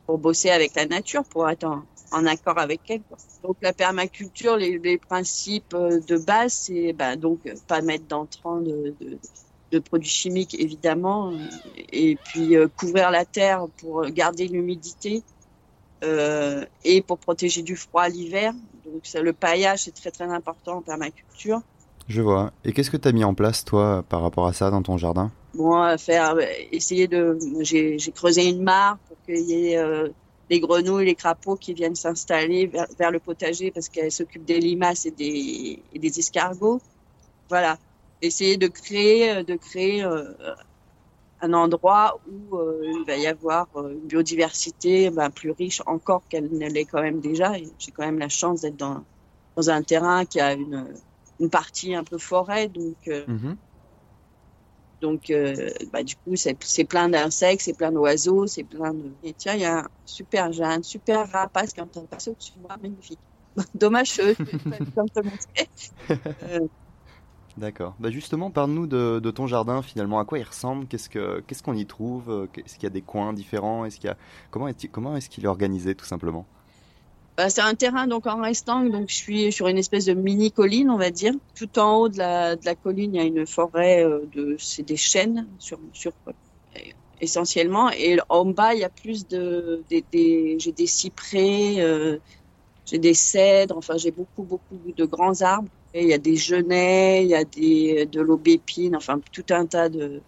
pour 0.06 0.18
bosser 0.18 0.50
avec 0.50 0.76
la 0.76 0.86
nature, 0.86 1.24
pour 1.24 1.50
être 1.50 1.66
en, 1.66 2.26
accord 2.26 2.60
avec 2.60 2.82
elle. 2.90 3.02
Donc 3.44 3.58
la 3.62 3.74
permaculture, 3.74 4.58
les, 4.58 4.98
principes 4.98 5.74
euh, 5.74 6.00
de 6.08 6.18
base, 6.18 6.54
c'est 6.54 6.96
donc 7.18 7.40
pas 7.68 7.82
mettre 7.82 8.06
d'entrants 8.06 8.62
de, 8.62 8.94
produits 9.80 10.10
chimiques 10.10 10.56
évidemment, 10.60 11.34
et 11.92 12.16
puis 12.16 12.56
euh, 12.56 12.68
couvrir 12.68 13.10
la 13.10 13.26
terre 13.26 13.66
pour 13.78 14.06
garder 14.06 14.48
l'humidité 14.48 15.24
euh, 16.04 16.66
et 16.84 17.02
pour 17.02 17.18
protéger 17.18 17.62
du 17.62 17.76
froid 17.76 18.08
l'hiver. 18.10 18.54
Donc 18.86 19.02
ça, 19.04 19.22
le 19.22 19.34
paillage 19.34 19.84
c'est 19.84 19.94
très 19.94 20.12
très 20.12 20.26
important 20.26 20.78
en 20.78 20.82
permaculture. 20.82 21.62
Je 22.10 22.22
vois. 22.22 22.52
Et 22.66 22.74
qu'est-ce 22.74 22.92
que 22.92 22.98
tu 22.98 23.08
as 23.08 23.12
mis 23.12 23.24
en 23.24 23.34
place 23.34 23.64
toi 23.64 24.04
par 24.10 24.22
rapport 24.22 24.46
à 24.46 24.54
ça 24.54 24.70
dans 24.70 24.82
ton 24.82 24.98
jardin? 24.98 25.32
Bon, 25.54 25.98
faire, 25.98 26.36
essayer 26.72 27.08
de, 27.08 27.38
j'ai 27.62 27.98
creusé 28.14 28.50
une 28.50 28.62
mare 28.62 28.98
pour 29.08 29.18
qu'il 29.26 29.46
y 29.46 29.68
ait 29.68 29.78
euh, 29.78 30.10
les 30.50 30.60
grenouilles, 30.60 31.06
les 31.06 31.16
crapauds 31.16 31.56
qui 31.56 31.74
viennent 31.74 31.96
s'installer 31.96 32.68
vers, 32.68 32.88
vers, 32.98 33.12
le 33.12 33.20
potager 33.20 33.72
parce 33.72 33.88
qu'elles 33.88 34.12
s'occupent 34.12 34.46
des 34.46 34.60
limaces 34.60 35.06
et 35.06 35.12
des, 35.12 35.80
et 35.94 36.00
des 36.00 36.20
escargots. 36.20 36.82
Voilà, 37.50 37.78
essayer 38.22 38.58
de 38.58 38.68
créer, 38.68 39.44
de 39.44 39.56
créer 39.56 40.04
euh, 40.04 40.24
un 41.44 41.54
endroit 41.54 42.20
où 42.32 42.58
euh, 42.58 42.82
il 42.84 43.04
va 43.06 43.18
y 43.18 43.28
avoir 43.28 43.68
une 43.76 44.08
biodiversité 44.08 45.10
ben, 45.10 45.30
plus 45.30 45.52
riche 45.52 45.82
encore 45.86 46.24
qu'elle 46.30 46.50
ne 46.52 46.68
l'est 46.70 46.86
quand 46.86 47.02
même 47.02 47.20
déjà. 47.20 47.54
J'ai 47.80 47.92
quand 47.92 48.06
même 48.06 48.20
la 48.20 48.30
chance 48.30 48.62
d'être 48.62 48.78
dans, 48.78 49.04
dans 49.56 49.70
un 49.70 49.84
terrain 49.84 50.26
qui 50.26 50.40
a 50.40 50.54
une, 50.54 50.88
une 51.40 51.50
partie 51.50 51.94
un 51.96 52.04
peu 52.04 52.18
forêt, 52.18 52.68
donc. 52.70 53.02
Mm 53.08 53.38
-hmm. 53.38 53.56
Donc, 55.04 55.30
euh, 55.30 55.70
bah, 55.92 56.02
du 56.02 56.16
coup, 56.16 56.36
c'est 56.38 56.86
plein 56.86 57.10
d'insectes, 57.10 57.64
c'est 57.66 57.78
plein 57.82 57.92
d'oiseaux, 57.92 58.48
c'est 58.48 58.64
plein 58.64 58.94
de. 58.94 59.08
Et 59.24 59.34
tiens, 59.34 59.56
il 59.56 59.60
y 59.60 59.66
a 59.66 59.80
un 59.80 59.88
super, 60.06 60.54
j'ai 60.54 60.64
un 60.64 60.82
super 60.82 61.30
rapace 61.30 61.74
qui 61.74 61.82
est 61.82 61.84
en 61.84 61.88
train 61.88 62.04
de 62.08 62.08
passer 62.16 62.30
au-dessus 62.32 62.54
de 62.56 62.62
moi, 62.62 62.78
magnifique. 62.82 63.20
Dommage, 63.84 64.14
je 64.16 65.22
montrer. 65.30 65.66
Euh... 67.58 67.62
D'accord. 67.62 67.96
Bah 68.00 68.10
justement, 68.12 68.52
parle-nous 68.52 68.88
de, 68.88 69.32
ton 69.32 69.48
jardin 69.48 69.82
finalement. 69.82 70.20
À 70.20 70.26
quoi 70.26 70.40
il 70.40 70.44
ressemble? 70.44 70.88
Qu'est-ce 70.88 71.10
que 71.10 71.42
qu'est-ce 71.48 71.64
qu'on 71.64 71.76
y 71.76 71.86
trouve? 71.86 72.48
Est-ce 72.58 72.76
qu'il 72.76 72.84
y 72.84 72.88
a 72.88 72.90
des 72.90 73.02
coins 73.02 73.34
différents? 73.34 73.86
Est-ce 73.86 73.98
qu'il 73.98 74.08
y 74.08 74.12
a 74.12 74.18
comment 74.52 74.68
est 74.68 74.88
comment 74.88 75.16
est-ce 75.16 75.30
qu'il 75.30 75.44
est 75.46 75.48
organisé 75.48 75.96
tout 75.96 76.06
simplement? 76.06 76.46
Bah, 77.36 77.50
c'est 77.50 77.62
un 77.62 77.74
terrain 77.74 78.06
donc 78.06 78.28
en 78.28 78.42
restant, 78.42 78.82
donc 78.86 79.10
je 79.10 79.16
suis 79.16 79.52
sur 79.52 79.68
une 79.68 79.80
espèce 79.80 80.06
de 80.06 80.14
mini 80.14 80.52
colline, 80.52 80.92
on 80.92 80.98
va 80.98 81.10
dire. 81.10 81.34
Tout 81.56 81.80
en 81.80 81.96
haut 81.96 82.10
de 82.10 82.18
la, 82.20 82.76
colline, 82.76 83.16
il 83.16 83.18
y 83.18 83.24
a 83.24 83.24
une 83.24 83.48
forêt 83.48 84.06
euh, 84.06 84.20
de, 84.34 84.56
c'est 84.60 84.84
des 84.84 84.98
chênes 84.98 85.48
sur, 85.58 85.80
sur 85.94 86.14
essentiellement, 87.22 87.90
et 87.92 88.20
en 88.30 88.46
bas 88.46 88.74
il 88.74 88.82
y 88.82 88.84
a 88.84 88.90
plus 88.90 89.28
de, 89.28 89.84
des, 89.90 90.04
des 90.12 90.58
j'ai 90.60 90.72
des 90.72 90.86
cyprès, 90.86 91.76
euh, 91.80 92.18
j'ai 92.86 93.00
des 93.00 93.14
cèdres, 93.14 93.78
enfin 93.78 93.98
j'ai 93.98 94.12
beaucoup 94.12 94.44
beaucoup 94.44 94.78
de 94.96 95.06
grands 95.06 95.42
arbres. 95.42 95.70
Il 95.96 96.08
y 96.08 96.14
a 96.14 96.18
des 96.18 96.36
genêts, 96.36 97.24
il 97.24 97.30
y 97.30 97.36
a 97.36 97.44
des 97.44 98.06
de 98.08 98.22
l'aubépine, 98.22 98.96
enfin 98.96 99.20
tout 99.32 99.46
un 99.52 99.66
tas 99.66 99.90
de, 99.90 100.22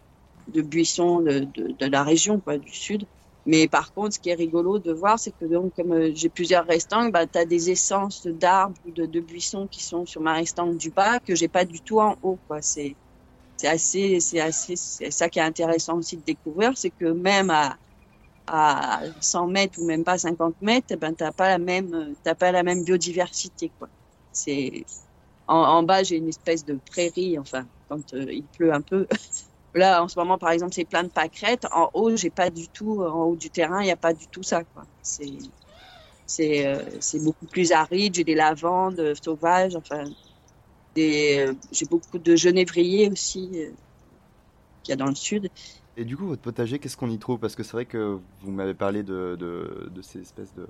de 0.48 0.62
buissons 0.62 1.22
de, 1.22 1.40
de, 1.40 1.72
de 1.72 1.86
la 1.88 2.04
région 2.04 2.40
quoi, 2.40 2.58
du 2.58 2.74
sud. 2.74 3.06
Mais 3.46 3.68
par 3.68 3.94
contre, 3.94 4.16
ce 4.16 4.20
qui 4.20 4.30
est 4.30 4.36
rigolo 4.36 4.80
de 4.80 4.92
voir, 4.92 5.20
c'est 5.20 5.32
que 5.32 5.46
donc, 5.46 5.76
comme 5.76 5.94
euh, 5.94 6.12
j'ai 6.16 6.30
plusieurs 6.30 6.66
restants, 6.66 7.10
bah, 7.10 7.28
tu 7.28 7.38
as 7.38 7.46
des 7.46 7.70
essences 7.70 8.26
d'arbres 8.26 8.76
ou 8.88 8.92
de, 8.92 9.06
de, 9.06 9.20
buissons 9.20 9.68
qui 9.68 9.84
sont 9.84 10.06
sur 10.06 10.22
ma 10.22 10.34
restangue 10.34 10.78
du 10.78 10.90
bas 10.90 11.20
que 11.20 11.36
j'ai 11.36 11.48
pas 11.48 11.64
du 11.64 11.80
tout 11.82 12.00
en 12.00 12.16
haut. 12.24 12.40
Quoi. 12.48 12.62
C'est, 12.64 12.96
c'est 13.58 13.68
assez, 13.68 14.20
c'est 14.20 14.40
assez, 14.40 14.76
c'est 14.76 15.12
ça 15.12 15.30
qui 15.30 15.40
est 15.40 15.44
intéressant 15.44 15.98
aussi 15.98 16.18
de 16.18 16.24
découvrir, 16.24 16.76
c'est 16.76 16.90
que 16.90 17.06
même 17.06 17.52
à, 17.52 17.78
à 18.48 19.02
100 19.22 19.48
mètres 19.48 19.80
ou 19.80 19.86
même 19.86 20.04
pas 20.04 20.18
50 20.18 20.62
mètres, 20.62 20.88
eh 20.90 20.96
ben 20.96 21.14
t'as 21.14 21.32
pas 21.32 21.50
la 21.50 21.60
même, 21.60 22.16
t'as 22.24 22.36
pas 22.36 22.52
la 22.52 22.64
même 22.64 22.84
biodiversité. 22.84 23.72
Quoi. 23.78 23.90
C'est, 24.32 24.86
en, 25.48 25.84
bas, 25.84 26.04
j'ai 26.04 26.18
une 26.18 26.28
espèce 26.28 26.66
de 26.66 26.80
prairie, 26.92 27.38
enfin, 27.40 27.68
quand 27.88 28.14
euh, 28.14 28.32
il 28.32 28.48
pleut 28.48 28.74
un 28.74 28.82
peu. 28.82 29.08
Là, 29.74 30.04
en 30.04 30.08
ce 30.08 30.18
moment, 30.18 30.38
par 30.38 30.52
exemple, 30.52 30.74
c'est 30.74 30.86
plein 30.86 31.04
de 31.04 31.10
pâquerettes. 31.10 31.66
En 31.72 31.90
haut, 31.94 32.16
j'ai 32.16 32.30
pas 32.30 32.50
du 32.50 32.70
tout, 32.70 33.02
en 33.04 33.26
haut 33.26 33.36
du 33.36 33.52
terrain, 33.52 33.82
il 33.82 33.86
n'y 33.86 33.92
a 33.92 33.98
pas 33.98 34.14
du 34.14 34.28
tout 34.28 34.44
ça, 34.44 34.64
euh, 36.66 36.84
c'est 37.00 37.24
beaucoup 37.24 37.46
plus 37.48 37.72
aride. 37.72 38.16
J'ai 38.16 38.24
des 38.24 38.36
lavandes 38.36 39.00
euh, 39.00 39.16
sauvages, 39.22 39.76
enfin, 39.76 40.06
j'ai 40.96 41.86
beaucoup 41.90 42.20
de 42.20 42.36
genévriers 42.36 43.10
aussi, 43.10 43.50
qu'il 43.50 44.92
y 44.92 44.94
a 44.94 44.96
dans 44.96 45.08
le 45.08 45.16
sud. 45.16 45.50
Et 45.98 46.06
du 46.06 46.18
coup, 46.18 46.28
votre 46.28 46.42
potager, 46.42 46.80
qu'est-ce 46.80 46.98
qu'on 46.98 47.10
y 47.10 47.18
trouve? 47.18 47.40
Parce 47.40 47.56
que 47.56 47.64
c'est 47.64 47.74
vrai 47.74 47.86
que 47.86 48.18
vous 48.42 48.52
m'avez 48.52 48.74
parlé 48.74 49.04
de, 49.04 49.38
de, 49.40 49.90
de 49.94 50.02
ces 50.02 50.20
espèces 50.20 50.54
de, 50.56 50.68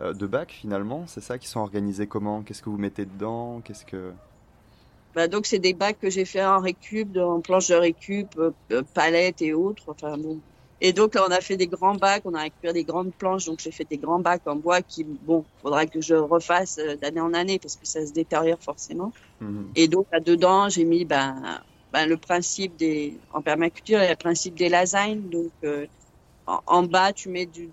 euh, 0.00 0.12
de 0.12 0.26
bacs, 0.26 0.52
finalement. 0.52 1.04
C'est 1.06 1.22
ça 1.22 1.38
qui 1.38 1.48
sont 1.48 1.60
organisés 1.60 2.06
comment? 2.06 2.42
Qu'est-ce 2.42 2.62
que 2.62 2.70
vous 2.70 2.78
mettez 2.78 3.06
dedans? 3.06 3.60
Qu'est-ce 3.64 3.84
que... 3.86 4.12
Bah, 5.14 5.28
donc 5.28 5.46
c'est 5.46 5.58
des 5.58 5.72
bacs 5.72 5.98
que 5.98 6.10
j'ai 6.10 6.26
fait 6.26 6.44
en 6.44 6.60
récup, 6.60 7.16
en 7.16 7.40
planche 7.40 7.68
de 7.68 7.74
récup, 7.74 8.38
euh, 8.38 8.82
palettes 8.92 9.40
et 9.40 9.54
autres. 9.54 9.84
Enfin 9.88 10.18
bon. 10.18 10.38
Et 10.82 10.92
donc 10.92 11.14
là 11.14 11.24
on 11.26 11.32
a 11.32 11.40
fait 11.40 11.56
des 11.56 11.68
grands 11.68 11.94
bacs, 11.94 12.20
on 12.26 12.34
a 12.34 12.42
récupéré 12.42 12.74
des 12.74 12.84
grandes 12.84 13.14
planches, 13.14 13.46
donc 13.46 13.60
j'ai 13.60 13.70
fait 13.70 13.88
des 13.88 13.96
grands 13.96 14.18
bacs 14.18 14.46
en 14.46 14.56
bois 14.56 14.82
qui, 14.82 15.04
bon, 15.04 15.42
faudra 15.62 15.86
que 15.86 16.02
je 16.02 16.14
refasse 16.14 16.78
d'année 17.00 17.22
en 17.22 17.32
année 17.32 17.58
parce 17.58 17.76
que 17.76 17.86
ça 17.86 18.04
se 18.04 18.12
détériore 18.12 18.58
forcément. 18.60 19.10
Mhm. 19.40 19.68
Et 19.74 19.88
donc 19.88 20.06
là 20.12 20.20
dedans 20.20 20.68
j'ai 20.68 20.84
mis 20.84 21.06
ben, 21.06 21.62
ben, 21.92 22.06
le 22.06 22.16
principe 22.16 22.76
des 22.76 23.16
en 23.32 23.42
permaculture, 23.42 23.98
il 23.98 24.04
y 24.04 24.06
a 24.06 24.10
le 24.10 24.16
principe 24.16 24.54
des 24.54 24.68
lasagnes. 24.68 25.28
Donc 25.28 25.52
euh, 25.64 25.86
en, 26.46 26.82
bas 26.82 27.12
tu 27.12 27.28
mets 27.28 27.46
du 27.46 27.70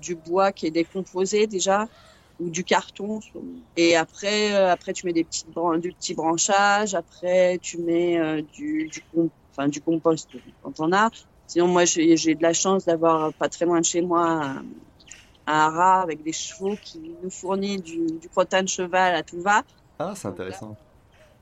du, 0.00 0.14
bois 0.14 0.52
qui 0.52 0.66
est 0.66 0.70
décomposé 0.70 1.46
déjà 1.46 1.88
ou 2.40 2.48
du 2.48 2.64
carton. 2.64 3.20
Et 3.76 3.96
après, 3.96 4.54
euh, 4.54 4.72
après 4.72 4.92
tu 4.92 5.06
mets 5.06 5.12
des 5.12 5.24
petites 5.24 5.48
du 5.80 5.92
petit 5.92 6.14
branchage. 6.14 6.94
Après, 6.94 7.58
tu 7.60 7.78
mets 7.78 8.18
euh, 8.18 8.42
du, 8.52 8.88
du, 8.88 9.80
compost 9.80 10.28
quand 10.62 10.80
on 10.80 10.92
a. 10.92 11.10
Sinon, 11.46 11.68
moi, 11.68 11.84
j'ai 11.84 12.34
de 12.34 12.42
la 12.42 12.54
chance 12.54 12.86
d'avoir 12.86 13.32
pas 13.34 13.48
très 13.50 13.66
loin 13.66 13.80
de 13.80 13.84
chez 13.84 14.00
moi 14.00 14.26
un, 14.26 14.64
un 15.46 15.68
rat 15.68 16.00
avec 16.00 16.22
des 16.22 16.32
chevaux 16.32 16.76
qui 16.82 17.00
nous 17.22 17.30
fournit 17.30 17.78
du, 17.78 18.06
du 18.06 18.28
crottin 18.28 18.62
de 18.62 18.68
cheval 18.68 19.14
à 19.14 19.22
tout 19.22 19.40
va. 19.40 19.62
Ah, 19.98 20.14
c'est 20.16 20.28
intéressant. 20.28 20.76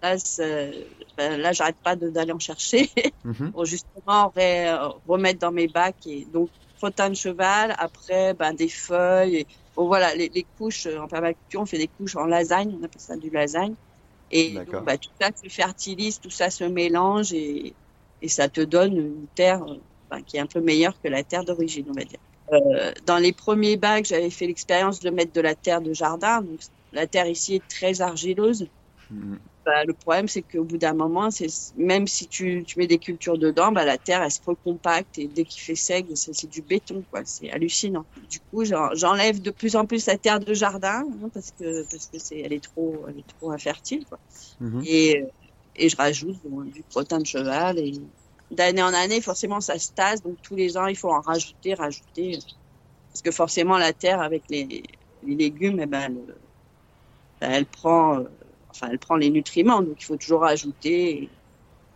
Ben, 0.03 1.41
là 1.41 1.53
j'arrête 1.53 1.77
pas 1.83 1.97
d'aller 1.97 2.33
en 2.33 2.39
chercher 2.39 2.91
-hmm. 3.25 3.51
pour 3.53 3.65
justement 3.65 4.33
remettre 5.09 5.41
dans 5.41 5.53
mes 5.53 5.69
bacs. 5.69 6.07
Et 6.07 6.27
donc, 6.33 6.49
crottin 6.79 7.11
de 7.11 7.15
cheval, 7.15 7.75
après, 7.79 8.35
ben, 8.35 8.53
des 8.55 8.69
feuilles. 8.69 9.37
Et, 9.37 9.47
Bon, 9.77 9.87
voilà, 9.87 10.15
les, 10.15 10.29
les, 10.29 10.45
couches 10.59 10.87
en 10.87 11.07
permaculture, 11.07 11.61
on 11.61 11.67
fait 11.67 11.79
des 11.79 11.89
couches 11.89 12.17
en 12.17 12.27
lasagne, 12.27 12.77
on 12.79 12.85
appelle 12.85 13.01
ça 13.01 13.17
du 13.17 13.31
lasagne. 13.31 13.75
Et 14.31 14.51
donc, 14.51 14.85
bah, 14.85 14.99
tout 14.99 15.11
ça 15.21 15.31
se 15.35 15.49
fertilise, 15.49 16.21
tout 16.21 16.31
ça 16.31 16.51
se 16.51 16.65
mélange 16.65 17.33
et, 17.33 17.73
et 18.23 18.29
ça 18.29 18.49
te 18.49 18.61
donne 18.61 18.97
une 18.97 19.27
terre 19.35 19.65
bah, 20.11 20.19
qui 20.25 20.37
est 20.37 20.41
un 20.41 20.47
peu 20.47 20.61
meilleure 20.61 21.01
que 21.01 21.09
la 21.09 21.23
terre 21.23 21.45
d'origine, 21.45 21.87
on 21.89 21.95
va 21.95 22.05
dire. 22.05 22.19
Euh, 22.53 22.93
dans 23.07 23.19
les 23.19 23.33
premiers 23.33 23.77
bacs, 23.77 24.07
j'avais 24.07 24.31
fait 24.31 24.47
l'expérience 24.47 25.01
de 25.01 25.11
mettre 25.11 25.33
de 25.33 25.41
la 25.41 25.55
terre 25.55 25.81
de 25.81 25.93
jardin. 25.93 26.43
Donc, 26.43 26.61
la 26.93 27.07
terre 27.07 27.27
ici 27.27 27.57
est 27.57 27.69
très 27.69 28.01
argileuse. 28.01 28.67
Mm. 29.11 29.37
Bah, 29.71 29.85
le 29.85 29.93
problème, 29.93 30.27
c'est 30.27 30.43
qu'au 30.43 30.65
bout 30.65 30.79
d'un 30.79 30.95
moment, 30.95 31.31
c'est 31.31 31.47
même 31.77 32.09
si 32.09 32.27
tu, 32.27 32.65
tu, 32.67 32.77
mets 32.77 32.89
des 32.89 32.99
cultures 32.99 33.39
dedans, 33.39 33.71
bah, 33.71 33.85
la 33.85 33.99
terre, 33.99 34.21
elle 34.21 34.31
se 34.33 34.41
recompacte 34.45 35.17
et 35.17 35.29
dès 35.29 35.45
qu'il 35.45 35.63
fait 35.63 35.77
sec, 35.77 36.07
c'est 36.15 36.51
du 36.51 36.61
béton, 36.61 37.05
quoi. 37.09 37.21
C'est 37.25 37.53
hallucinant. 37.53 38.05
Du 38.29 38.41
coup, 38.41 38.65
j'enlève 38.65 39.41
de 39.41 39.53
plus 39.53 39.77
en 39.77 39.87
plus 39.87 40.07
la 40.07 40.19
terre 40.19 40.41
de 40.41 40.55
jardin 40.55 41.05
hein, 41.23 41.31
parce 41.33 41.53
que 41.53 41.83
parce 41.89 42.07
que 42.07 42.19
c'est 42.19 42.41
elle 42.41 42.53
est 42.53 42.65
trop 42.65 43.05
elle 43.09 43.19
est 43.19 43.29
trop 43.39 43.53
infertile, 43.53 44.05
quoi. 44.07 44.19
-hmm. 44.61 44.83
Et 44.87 45.25
et 45.77 45.89
je 45.89 45.97
rajoute 45.97 46.41
du 46.75 46.83
crottin 46.91 47.21
de 47.21 47.27
cheval 47.27 47.79
et 47.79 47.93
d'année 48.51 48.83
en 48.83 48.93
année, 48.93 49.21
forcément, 49.21 49.61
ça 49.61 49.79
se 49.79 49.93
tasse. 49.93 50.21
Donc 50.21 50.37
tous 50.43 50.57
les 50.57 50.77
ans, 50.77 50.87
il 50.87 50.97
faut 50.97 51.13
en 51.13 51.21
rajouter, 51.21 51.75
rajouter, 51.75 52.39
parce 53.11 53.23
que 53.23 53.31
forcément, 53.31 53.79
la 53.79 53.93
terre 53.93 54.21
avec 54.21 54.43
les, 54.51 54.83
les 55.25 55.37
légumes, 55.37 55.79
eh 55.81 55.87
ben, 55.87 56.03
elle, 57.41 57.53
elle 57.55 57.67
prend 57.67 58.25
enfin, 58.71 58.89
elle 58.91 58.99
prend 58.99 59.17
les 59.17 59.31
nutriments, 59.31 59.83
donc 59.83 59.97
il 60.01 60.05
faut 60.05 60.17
toujours 60.17 60.45
ajouter, 60.45 61.29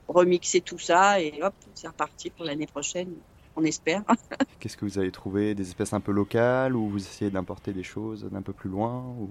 remixer 0.08 0.60
tout 0.60 0.78
ça 0.78 1.20
et 1.20 1.40
hop, 1.42 1.54
c'est 1.74 1.88
reparti 1.88 2.30
pour 2.30 2.44
l'année 2.44 2.66
prochaine, 2.66 3.12
on 3.56 3.64
espère. 3.64 4.02
Qu'est-ce 4.60 4.76
que 4.76 4.84
vous 4.84 4.98
avez 4.98 5.10
trouvé 5.10 5.54
Des 5.54 5.66
espèces 5.66 5.92
un 5.92 6.00
peu 6.00 6.12
locales 6.12 6.76
ou 6.76 6.88
vous 6.88 6.98
essayez 6.98 7.30
d'importer 7.30 7.72
des 7.72 7.82
choses 7.82 8.24
d'un 8.30 8.42
peu 8.42 8.52
plus 8.52 8.70
loin 8.70 9.04
ou... 9.18 9.28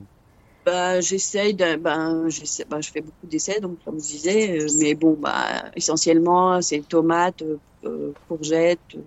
bah, 0.65 1.01
J'essaye, 1.01 1.53
ben, 1.53 1.79
ben, 1.79 2.29
je 2.29 2.89
fais 2.91 3.01
beaucoup 3.01 3.27
d'essais, 3.27 3.59
donc 3.59 3.77
comme 3.83 3.99
je 3.99 4.07
disais, 4.07 4.65
mais 4.79 4.95
bon, 4.95 5.17
bah, 5.19 5.65
essentiellement, 5.75 6.61
c'est 6.61 6.79
tomates, 6.87 7.43
euh, 7.85 8.13
courgettes. 8.27 8.97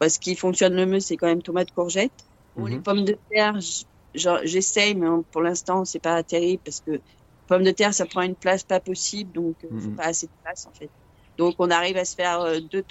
Bah, 0.00 0.08
ce 0.08 0.18
qui 0.18 0.34
fonctionne 0.36 0.74
le 0.74 0.84
mieux, 0.84 1.00
c'est 1.00 1.16
quand 1.16 1.26
même 1.26 1.42
tomates, 1.42 1.72
courgettes. 1.72 2.24
Bon, 2.56 2.62
mm 2.62 2.66
-hmm. 2.66 2.70
Les 2.70 2.78
pommes 2.80 3.04
de 3.04 3.16
terre, 3.30 3.58
j'essaye, 4.44 4.94
mais 4.94 5.08
pour 5.30 5.42
l'instant, 5.42 5.84
c'est 5.84 6.02
pas 6.02 6.22
terrible 6.22 6.62
parce 6.64 6.80
que 6.80 7.00
pommes 7.46 7.64
de 7.64 7.70
terre, 7.70 7.94
ça 7.94 8.06
prend 8.06 8.22
une 8.22 8.34
place 8.34 8.62
pas 8.62 8.80
possible, 8.80 9.32
donc 9.32 9.56
euh, 9.64 9.68
mm 9.70 9.78
-hmm. 9.78 9.82
c'est 9.82 9.96
pas 9.96 10.04
assez 10.04 10.26
de 10.26 10.32
place 10.42 10.66
en 10.66 10.74
fait. 10.78 10.90
Donc 11.38 11.54
on 11.58 11.70
arrive 11.70 11.96
à 11.96 12.04
se 12.04 12.14
faire 12.14 12.40
euh, 12.40 12.60
deux, 12.60 12.84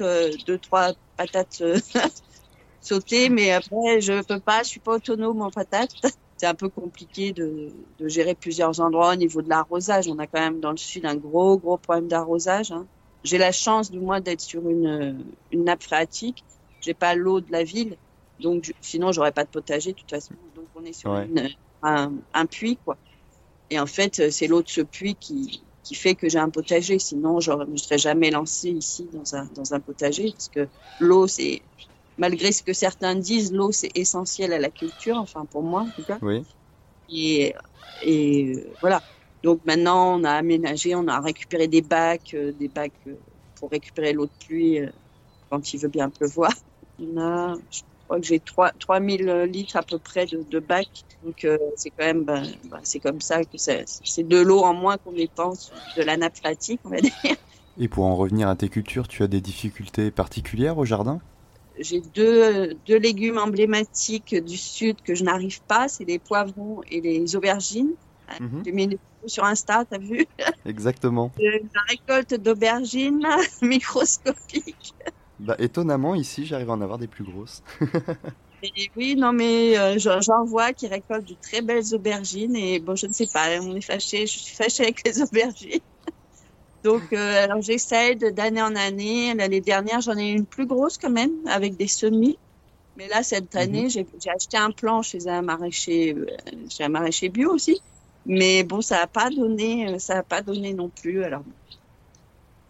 deux 0.46 0.58
trois 0.58 0.94
patates 1.18 1.62
euh, 1.62 1.80
sautées, 2.82 3.30
mais 3.30 3.52
après 3.52 4.02
je 4.02 4.24
peux 4.24 4.40
pas, 4.40 4.64
je 4.64 4.70
suis 4.70 4.80
pas 4.80 4.96
autonome 4.96 5.42
en 5.42 5.52
patates. 5.52 5.96
C'est 6.38 6.48
un 6.48 6.54
peu 6.64 6.68
compliqué 6.68 7.32
de, 7.32 7.72
de, 7.98 8.10
gérer 8.10 8.36
plusieurs 8.36 8.82
endroits 8.82 9.14
au 9.14 9.16
niveau 9.16 9.42
de 9.42 9.48
l'arrosage. 9.48 10.10
On 10.10 10.20
a 10.20 10.28
quand 10.28 10.42
même 10.42 10.60
dans 10.60 10.72
le 10.72 10.82
sud 10.90 11.06
un 11.06 11.16
gros 11.16 11.58
gros 11.58 11.78
problème 11.78 12.10
d'arrosage. 12.10 12.74
Hein. 12.74 12.86
J'ai 13.24 13.38
la 13.38 13.54
chance 13.54 13.90
du 13.90 14.00
moins 14.00 14.20
d'être 14.20 14.42
sur 14.42 14.70
une, 14.70 15.24
une 15.54 15.64
nappe 15.64 15.84
phréatique. 15.84 16.44
J'ai 16.82 16.94
pas 16.94 17.16
l'eau 17.16 17.40
de 17.40 17.50
la 17.58 17.64
ville, 17.64 17.96
donc 18.42 18.66
je, 18.66 18.74
sinon 18.82 19.14
j'aurais 19.14 19.32
pas 19.32 19.46
de 19.46 19.50
potager 19.50 19.94
de 19.94 19.98
toute 19.98 20.10
façon. 20.10 20.34
Donc 20.58 20.66
on 20.76 20.84
est 20.84 20.98
sur 21.02 21.12
ouais. 21.12 21.26
une, 21.26 21.50
un, 21.84 22.12
un 22.34 22.46
puits 22.46 22.78
quoi. 22.84 22.98
Et 23.70 23.80
en 23.80 23.86
fait, 23.86 24.30
c'est 24.30 24.48
l'eau 24.48 24.62
de 24.62 24.70
ce 24.70 24.82
puits 24.82 25.16
qui, 25.16 25.66
qui 25.84 25.96
fait 25.96 26.16
que 26.16 26.30
j'ai 26.30 26.40
un 26.40 26.50
potager. 26.50 27.00
Sinon, 27.00 27.40
je 27.40 27.52
ne 27.52 27.78
serais 27.78 27.98
jamais 27.98 28.32
lancée 28.32 28.72
ici 28.72 29.08
dans 29.12 29.36
un, 29.36 29.46
dans 29.56 29.74
un 29.74 29.80
potager 29.80 30.32
parce 30.32 30.50
que 30.50 30.70
l'eau, 31.00 31.28
c'est, 31.28 31.62
malgré 32.18 32.52
ce 32.52 32.64
que 32.64 32.74
certains 32.74 33.16
disent, 33.16 33.52
l'eau, 33.52 33.72
c'est 33.72 33.92
essentiel 33.96 34.54
à 34.54 34.60
la 34.60 34.70
culture. 34.70 35.18
Enfin, 35.18 35.46
pour 35.46 35.64
moi, 35.64 35.82
en 35.82 35.92
tout 35.92 36.04
cas. 36.04 36.20
Oui. 36.22 36.44
Et, 37.10 37.54
et 38.02 38.78
voilà. 38.82 39.04
Donc 39.44 39.64
maintenant, 39.66 40.20
on 40.20 40.24
a 40.24 40.32
aménagé, 40.32 40.96
on 40.96 41.08
a 41.08 41.20
récupéré 41.20 41.68
des 41.68 41.82
bacs, 41.84 42.34
euh, 42.34 42.52
des 42.52 42.68
bacs 42.68 42.94
euh, 43.08 43.16
pour 43.56 43.70
récupérer 43.70 44.12
l'eau 44.12 44.26
de 44.26 44.32
pluie 44.40 44.80
euh, 44.80 44.90
quand 45.50 45.72
il 45.74 45.80
veut 45.80 45.90
bien 45.90 46.10
pleuvoir. 46.10 46.52
On 46.98 47.18
a, 47.18 47.56
je 47.70 47.82
crois 48.06 48.20
que 48.20 48.26
j'ai 48.26 48.40
3000 48.40 49.50
litres 49.52 49.78
à 49.78 49.84
peu 49.84 50.00
près 50.00 50.26
de, 50.26 50.44
de 50.50 50.60
bacs. 50.60 51.04
Donc 51.24 51.44
euh, 51.44 51.58
c'est 51.76 51.90
quand 51.90 52.06
même, 52.06 52.24
ben, 52.24 52.44
ben, 52.70 52.80
c'est 52.84 53.00
comme 53.00 53.22
ça 53.22 53.44
que 53.44 53.58
c'est 53.58 54.24
de 54.24 54.38
l'eau 54.38 54.62
en 54.62 54.74
moins 54.74 54.98
qu'on 54.98 55.12
dépense 55.12 55.72
de 55.98 56.04
la 56.04 56.18
nappe 56.18 56.38
phréatique, 56.38 56.80
on 56.84 56.90
va 56.90 57.02
dire. 57.02 57.12
Et 57.78 57.88
pour 57.88 58.06
en 58.06 58.16
revenir 58.16 58.48
à 58.48 58.56
tes 58.56 58.70
cultures, 58.70 59.08
tu 59.08 59.24
as 59.24 59.28
des 59.28 59.42
difficultés 59.42 60.12
particulières 60.12 60.78
au 60.78 60.86
jardin? 60.86 61.20
J'ai 61.78 62.00
deux, 62.00 62.74
deux 62.88 62.98
légumes 62.98 63.38
emblématiques 63.38 64.34
du 64.34 64.56
sud 64.56 65.02
que 65.02 65.14
je 65.14 65.26
n'arrive 65.26 65.62
pas, 65.64 65.90
c'est 65.90 66.06
les 66.06 66.20
poivrons 66.20 66.82
et 66.90 67.02
les 67.02 67.36
aubergines. 67.36 67.92
-hmm. 68.30 68.64
J'ai 68.64 68.72
mis 68.72 68.84
une 68.84 68.92
photo 68.92 69.28
sur 69.28 69.44
Insta, 69.44 69.86
t'as 69.86 69.98
vu? 69.98 70.26
Exactement. 70.66 71.32
La 71.40 71.82
récolte 71.90 72.34
d'aubergines 72.36 73.28
microscopiques. 73.62 74.94
Bah, 75.40 75.56
étonnamment, 75.60 76.16
ici, 76.16 76.46
j'arrive 76.46 76.70
à 76.70 76.74
en 76.74 76.82
avoir 76.82 76.98
des 76.98 77.08
plus 77.08 77.24
grosses. 77.24 77.62
et 78.64 78.90
oui, 78.96 79.16
non, 79.16 79.34
mais 79.34 79.78
euh, 79.78 79.98
j'en 79.98 80.46
vois 80.46 80.74
qui 80.74 80.88
récoltent 80.88 81.28
de 81.28 81.36
très 81.42 81.62
belles 81.62 81.94
aubergines. 81.94 82.56
Et 82.56 82.80
bon, 82.80 82.96
je 82.96 83.08
ne 83.08 83.14
sais 83.14 83.28
pas, 83.28 83.60
on 83.62 83.76
est 83.76 83.82
fâché. 83.82 84.26
Je 84.28 84.40
suis 84.40 84.56
fâchée 84.56 84.84
avec 84.84 85.06
les 85.06 85.22
aubergines. 85.24 85.82
Donc, 86.84 87.14
euh, 87.14 87.44
alors 87.44 87.62
j'essaie 87.62 88.16
d'année 88.16 88.62
en 88.62 88.76
année. 88.76 89.34
L'année 89.34 89.62
dernière, 89.62 90.02
j'en 90.02 90.18
ai 90.18 90.30
une 90.30 90.46
plus 90.46 90.68
grosse 90.68 90.98
quand 90.98 91.10
même, 91.10 91.34
avec 91.48 91.76
des 91.76 91.88
semis. 91.88 92.38
Mais 92.98 93.08
là, 93.10 93.24
cette 93.24 93.56
année, 93.56 93.86
mm 93.86 93.88
-hmm. 93.88 94.06
j'ai 94.24 94.30
acheté 94.30 94.58
un 94.58 94.72
plan 94.72 95.02
chez 95.02 95.28
un 95.28 95.42
maraîcher, 95.42 96.14
euh, 96.16 96.26
chez 96.70 96.84
un 96.86 96.90
maraîcher 96.90 97.30
bio 97.30 97.52
aussi. 97.54 97.82
Mais 98.26 98.64
bon, 98.64 98.82
ça 98.82 98.96
n'a 99.02 99.08
pas 99.08 99.30
donné, 99.30 100.00
ça 100.00 100.16
n'a 100.16 100.24
pas 100.24 100.42
donné 100.42 100.74
non 100.74 100.90
plus. 100.90 101.24
Alors, 101.24 101.44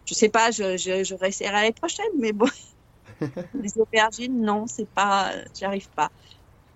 je 0.06 0.14
sais 0.14 0.28
pas, 0.28 0.50
je, 0.50 0.76
je, 0.76 1.04
je 1.04 1.14
réessayerai 1.14 1.52
l'année 1.52 1.72
prochaine, 1.72 2.06
mais 2.18 2.32
bon. 2.32 2.48
les 3.62 3.78
aubergines, 3.78 4.40
non, 4.40 4.66
c'est 4.66 4.88
pas, 4.88 5.32
j'y 5.54 5.64
arrive 5.64 5.88
pas. 5.90 6.10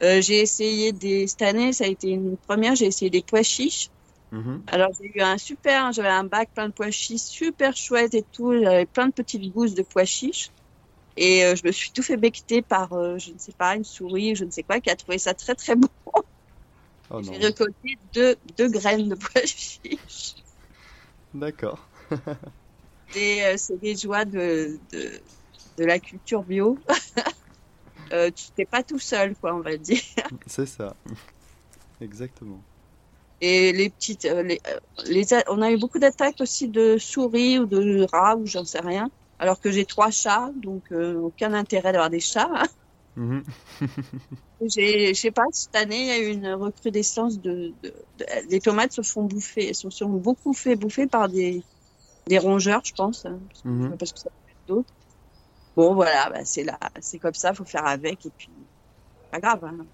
Euh, 0.02 0.20
j'ai 0.20 0.40
essayé 0.40 0.92
des, 0.92 1.26
cette 1.26 1.42
année, 1.42 1.72
ça 1.72 1.84
a 1.84 1.86
été 1.86 2.08
une 2.08 2.36
première, 2.36 2.74
j'ai 2.74 2.86
essayé 2.86 3.10
des 3.10 3.22
pois 3.22 3.42
chiches. 3.42 3.88
Mhm. 4.32 4.62
Alors 4.68 4.90
j'ai 4.98 5.10
eu 5.14 5.20
un 5.20 5.38
super, 5.38 5.92
j'avais 5.92 6.08
un 6.08 6.24
bac 6.24 6.50
plein 6.54 6.68
de 6.68 6.72
pois 6.72 6.90
chiches, 6.90 7.20
super 7.20 7.76
chouette 7.76 8.14
et 8.14 8.24
tout, 8.32 8.52
j'avais 8.52 8.86
plein 8.86 9.08
de 9.08 9.12
petites 9.12 9.52
gousses 9.52 9.74
de 9.74 9.82
pois 9.82 10.04
chiches. 10.04 10.50
Et 11.16 11.44
euh, 11.44 11.54
je 11.54 11.66
me 11.66 11.72
suis 11.72 11.90
tout 11.90 12.02
fait 12.02 12.16
becqueter 12.16 12.62
par, 12.62 12.92
euh, 12.92 13.18
je 13.18 13.32
ne 13.32 13.38
sais 13.38 13.52
pas, 13.52 13.76
une 13.76 13.84
souris, 13.84 14.36
je 14.36 14.44
ne 14.44 14.50
sais 14.50 14.62
quoi, 14.62 14.80
qui 14.80 14.90
a 14.90 14.96
trouvé 14.96 15.18
ça 15.18 15.34
très 15.34 15.54
très 15.54 15.76
bon. 15.76 15.88
Oh. 16.06 16.22
J'ai 17.22 17.36
récolté 17.36 17.98
deux, 18.14 18.36
deux 18.56 18.68
graines 18.68 19.08
de 19.08 19.16
pois 19.16 19.42
chiches. 19.44 20.36
D'accord. 21.34 21.86
Euh, 23.16 23.56
c'est 23.56 23.78
des 23.80 23.96
joies 23.96 24.24
de, 24.24 24.78
de, 24.92 25.10
de 25.78 25.84
la 25.84 25.98
culture 25.98 26.42
bio. 26.44 26.78
euh, 28.12 28.30
tu 28.30 28.44
n'es 28.56 28.66
pas 28.66 28.82
tout 28.82 28.98
seul, 28.98 29.34
quoi, 29.36 29.54
on 29.54 29.60
va 29.60 29.76
dire. 29.76 30.00
C'est 30.46 30.66
ça. 30.66 30.94
Exactement. 32.00 32.62
Et 33.40 33.72
les 33.72 33.88
petites, 33.90 34.26
euh, 34.26 34.42
les, 34.42 34.60
euh, 34.68 34.78
les, 35.06 35.24
on 35.48 35.62
a 35.62 35.70
eu 35.72 35.78
beaucoup 35.78 35.98
d'attaques 35.98 36.40
aussi 36.40 36.68
de 36.68 36.98
souris 36.98 37.58
ou 37.58 37.66
de 37.66 38.06
rats 38.12 38.36
ou 38.36 38.46
j'en 38.46 38.64
sais 38.64 38.80
rien. 38.80 39.10
Alors 39.38 39.58
que 39.60 39.70
j'ai 39.70 39.86
trois 39.86 40.10
chats, 40.10 40.50
donc 40.56 40.84
euh, 40.92 41.14
aucun 41.14 41.54
intérêt 41.54 41.92
d'avoir 41.92 42.10
des 42.10 42.20
chats. 42.20 42.50
hein. 42.52 42.66
J'ai, 44.68 45.14
je 45.14 45.18
sais 45.20 45.30
pas, 45.30 45.44
cette 45.52 45.74
année 45.74 46.00
il 46.02 46.06
y 46.06 46.10
a 46.10 46.18
eu 46.18 46.32
une 46.32 46.48
recrudescence 46.52 47.40
de, 47.40 47.74
de, 47.82 47.94
de- 48.18 48.26
les 48.50 48.60
tomates 48.60 48.92
se 48.92 49.00
font 49.00 49.24
bouffer, 49.24 49.72
se 49.72 49.88
sont 49.88 50.10
beaucoup 50.10 50.52
fait 50.52 50.76
bouffer 50.76 51.06
par 51.06 51.30
des, 51.30 51.64
des 52.30 52.38
rongeurs, 52.38 52.80
je 52.84 52.94
pense, 52.94 53.22
parce 53.24 53.62
que, 53.62 53.68
Mhm. 53.68 53.96
parce 53.98 54.12
que 54.12 54.20
ça 54.20 54.30
d'autres. 54.68 54.94
Bon 55.76 55.94
voilà, 55.94 56.30
bah, 56.30 56.44
c'est 56.44 56.64
là, 56.64 56.78
c'est 57.00 57.18
comme 57.18 57.34
ça, 57.34 57.54
faut 57.54 57.64
faire 57.64 57.86
avec 57.86 58.24
et 58.26 58.30
puis 58.38 58.50
pas 59.32 59.40
grave. 59.40 59.64
Hein. 59.64 59.86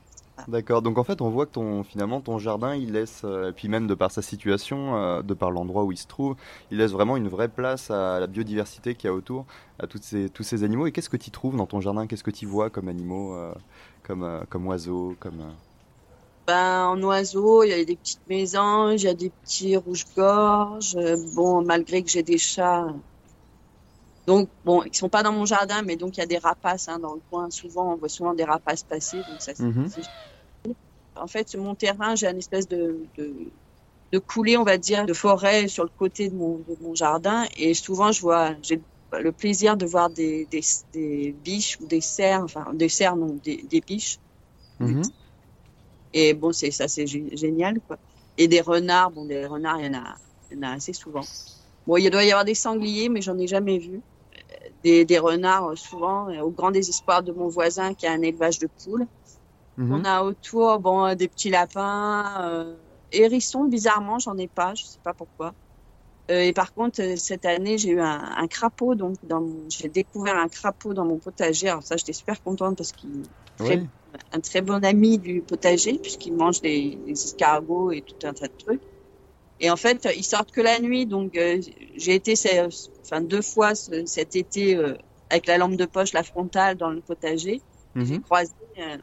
D'accord. 0.48 0.82
Donc 0.82 0.98
en 0.98 1.04
fait, 1.04 1.22
on 1.22 1.30
voit 1.30 1.46
que 1.46 1.52
ton 1.52 1.82
finalement 1.82 2.20
ton 2.20 2.38
jardin, 2.38 2.74
il 2.74 2.92
laisse, 2.92 3.22
euh, 3.24 3.50
et 3.50 3.52
puis 3.54 3.68
même 3.68 3.86
de 3.86 3.94
par 3.94 4.10
sa 4.10 4.20
situation, 4.22 4.96
euh, 4.96 5.22
de 5.22 5.32
par 5.34 5.50
l'endroit 5.50 5.84
où 5.84 5.92
il 5.92 5.96
se 5.98 6.06
trouve, 6.06 6.36
il 6.70 6.76
laisse 6.78 6.92
vraiment 6.92 7.16
une 7.16 7.28
vraie 7.28 7.48
place 7.48 7.90
à 7.90 8.20
la 8.20 8.26
biodiversité 8.26 8.94
qu'il 8.96 9.08
y 9.08 9.10
a 9.10 9.14
autour, 9.14 9.46
à 9.78 9.86
toutes 9.86 10.04
ces, 10.04 10.28
tous 10.30 10.42
ces 10.42 10.62
animaux. 10.62 10.86
Et 10.86 10.92
qu'est-ce 10.92 11.08
que 11.08 11.16
tu 11.16 11.30
trouves 11.30 11.56
dans 11.56 11.66
ton 11.66 11.80
jardin? 11.80 12.06
Qu'est-ce 12.06 12.24
que 12.24 12.30
tu 12.30 12.44
vois 12.46 12.68
comme 12.70 12.88
animaux, 12.88 13.34
euh, 13.34 13.54
comme, 14.02 14.22
euh, 14.24 14.44
comme 14.50 14.66
oiseaux, 14.66 15.16
comme 15.20 15.56
Ben, 16.46 16.86
en 16.88 17.02
oiseau, 17.02 17.62
il 17.64 17.70
y 17.70 17.72
a 17.72 17.84
des 17.84 17.96
petites 17.96 18.26
mésanges, 18.26 19.02
il 19.02 19.06
y 19.06 19.08
a 19.08 19.14
des 19.14 19.30
petits 19.30 19.76
rouges-gorges. 19.76 20.96
Euh, 20.96 21.16
Bon, 21.34 21.62
malgré 21.64 22.02
que 22.02 22.10
j'ai 22.10 22.22
des 22.22 22.38
chats. 22.38 22.86
Donc, 24.26 24.50
bon, 24.64 24.82
ils 24.84 24.94
sont 24.94 25.08
pas 25.08 25.22
dans 25.22 25.32
mon 25.32 25.44
jardin, 25.44 25.82
mais 25.82 25.96
donc 25.96 26.16
il 26.16 26.20
y 26.20 26.22
a 26.22 26.26
des 26.26 26.38
rapaces 26.38 26.88
hein, 26.88 26.98
dans 26.98 27.14
le 27.14 27.20
coin. 27.30 27.50
Souvent, 27.50 27.92
on 27.92 27.96
voit 27.96 28.08
souvent 28.08 28.34
des 28.34 28.44
rapaces 28.44 28.82
passer. 28.82 29.22
Donc 29.24 29.40
ça, 29.40 29.52
Mhm. 29.58 29.88
En 31.16 31.26
fait, 31.26 31.48
sur 31.48 31.62
mon 31.62 31.74
terrain, 31.74 32.14
j'ai 32.14 32.26
une 32.28 32.38
espèce 32.38 32.68
de, 32.68 33.08
de, 33.16 33.52
de 34.12 34.18
coulée, 34.18 34.56
on 34.56 34.64
va 34.64 34.78
dire, 34.78 35.06
de 35.06 35.12
forêt 35.14 35.68
sur 35.68 35.84
le 35.84 35.90
côté 35.90 36.30
de 36.30 36.34
mon, 36.36 36.58
de 36.58 36.76
mon 36.80 36.94
jardin. 36.94 37.46
Et 37.56 37.74
souvent, 37.74 38.12
je 38.12 38.20
vois, 38.20 38.56
j'ai 38.62 38.82
le 39.12 39.32
plaisir 39.32 39.76
de 39.76 39.86
voir 39.86 40.10
des, 40.10 40.46
des, 40.46 40.60
des 40.92 41.32
biches 41.32 41.78
ou 41.80 41.86
des 41.86 42.00
cerfs, 42.02 42.42
enfin, 42.44 42.72
des 42.74 42.88
cerfs, 42.88 43.16
non, 43.16 43.34
des, 43.36 43.62
des 43.64 43.80
biches. 43.80 44.18
Mhm. 44.80 45.02
Et 46.12 46.34
bon, 46.34 46.52
c'est 46.52 46.70
ça, 46.70 46.88
c'est 46.88 47.04
gé- 47.04 47.36
génial, 47.36 47.80
quoi. 47.82 47.98
Et 48.36 48.48
des 48.48 48.60
renards, 48.60 49.10
bon, 49.12 49.24
des 49.26 49.46
renards, 49.46 49.80
il 49.80 49.86
y 49.86 49.88
en 49.90 49.94
a, 49.94 50.18
il 50.50 50.56
y 50.56 50.60
en 50.60 50.62
a 50.62 50.72
assez 50.74 50.92
souvent. 50.92 51.28
Bon, 51.86 51.96
il 51.98 52.10
doit 52.10 52.24
y 52.24 52.30
avoir 52.32 52.44
des 52.44 52.54
sangliers, 52.56 53.08
mais 53.08 53.22
j'en 53.22 53.38
ai 53.38 53.46
jamais 53.48 53.78
vu. 53.78 54.02
Euh, 54.52 54.70
Des, 54.82 55.04
des 55.04 55.18
renards, 55.18 55.70
euh, 55.72 55.76
souvent, 55.76 56.28
euh, 56.30 56.40
au 56.42 56.50
grand 56.50 56.70
désespoir 56.72 57.22
de 57.22 57.32
mon 57.32 57.48
voisin 57.48 57.94
qui 57.94 58.06
a 58.06 58.12
un 58.12 58.22
élevage 58.22 58.58
de 58.60 58.68
poules. 58.84 59.06
Mhm. 59.76 59.92
On 59.92 60.04
a 60.04 60.22
autour, 60.22 60.80
bon, 60.80 61.14
des 61.14 61.28
petits 61.28 61.50
lapins, 61.50 62.42
euh, 62.50 62.76
hérissons, 63.12 63.64
bizarrement, 63.64 64.18
j'en 64.18 64.36
ai 64.38 64.48
pas, 64.48 64.74
je 64.74 64.84
sais 64.84 65.00
pas 65.02 65.14
pourquoi. 65.14 65.54
Euh, 66.30 66.40
et 66.42 66.52
par 66.52 66.72
contre, 66.74 67.02
cette 67.18 67.44
année, 67.46 67.78
j'ai 67.78 67.90
eu 67.90 68.00
un, 68.00 68.20
un 68.36 68.48
crapaud, 68.48 68.94
donc 68.96 69.16
j'ai 69.68 69.88
découvert 69.88 70.36
un 70.36 70.48
crapaud 70.48 70.94
dans 70.94 71.04
mon 71.04 71.18
potager. 71.18 71.68
Alors 71.68 71.82
ça, 71.84 71.96
j'étais 71.96 72.12
super 72.12 72.42
contente 72.42 72.76
parce 72.76 72.92
qu'il 72.92 73.24
Oui. 73.60 73.88
Un 74.32 74.40
très 74.40 74.62
bon 74.62 74.84
ami 74.84 75.18
du 75.18 75.42
potager 75.42 75.98
puisqu'il 75.98 76.34
mange 76.34 76.60
des, 76.60 76.96
des 76.96 77.12
escargots 77.12 77.92
et 77.92 78.02
tout 78.02 78.26
un 78.26 78.34
tas 78.34 78.48
de 78.48 78.54
trucs. 78.58 78.82
Et 79.60 79.70
en 79.70 79.76
fait, 79.76 80.08
ils 80.16 80.24
sortent 80.24 80.50
que 80.52 80.60
la 80.60 80.80
nuit, 80.80 81.06
donc 81.06 81.36
euh, 81.36 81.60
j'ai 81.96 82.14
été 82.14 82.34
enfin 83.02 83.20
deux 83.22 83.42
fois 83.42 83.74
ce- 83.74 84.06
cet 84.06 84.36
été 84.36 84.76
euh, 84.76 84.96
avec 85.30 85.46
la 85.46 85.58
lampe 85.58 85.76
de 85.76 85.86
poche, 85.86 86.12
la 86.12 86.24
frontale 86.24 86.76
dans 86.76 86.90
le 86.90 87.02
potager. 87.02 87.62
J'ai 88.02 88.18
Mhm. 88.18 88.22
croisé 88.22 88.54
euh, 88.78 88.98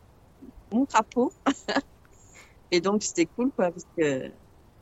mon 0.72 0.86
crapaud 0.86 1.34
et 2.72 2.82
donc 2.82 3.04
c'était 3.04 3.28
cool 3.28 3.52
quoi 3.52 3.72
parce 3.72 3.86
que 3.98 4.32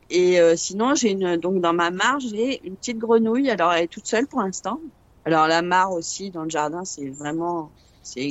et 0.09 0.39
sinon 0.57 0.95
j'ai 0.95 1.11
une 1.11 1.37
donc 1.37 1.61
dans 1.61 1.73
ma 1.73 1.91
mare 1.91 2.19
j'ai 2.21 2.65
une 2.67 2.77
petite 2.77 2.97
grenouille. 2.99 3.49
Alors 3.49 3.73
elle 3.73 3.85
est 3.85 3.87
toute 3.87 4.07
seule 4.07 4.27
pour 4.27 4.41
l'instant. 4.41 4.81
Alors 5.25 5.47
la 5.47 5.61
mare 5.61 5.91
aussi 5.93 6.31
dans 6.31 6.43
le 6.43 6.49
jardin 6.49 6.85
c'est 6.85 7.09
vraiment. 7.11 7.75
C'est 8.03 8.27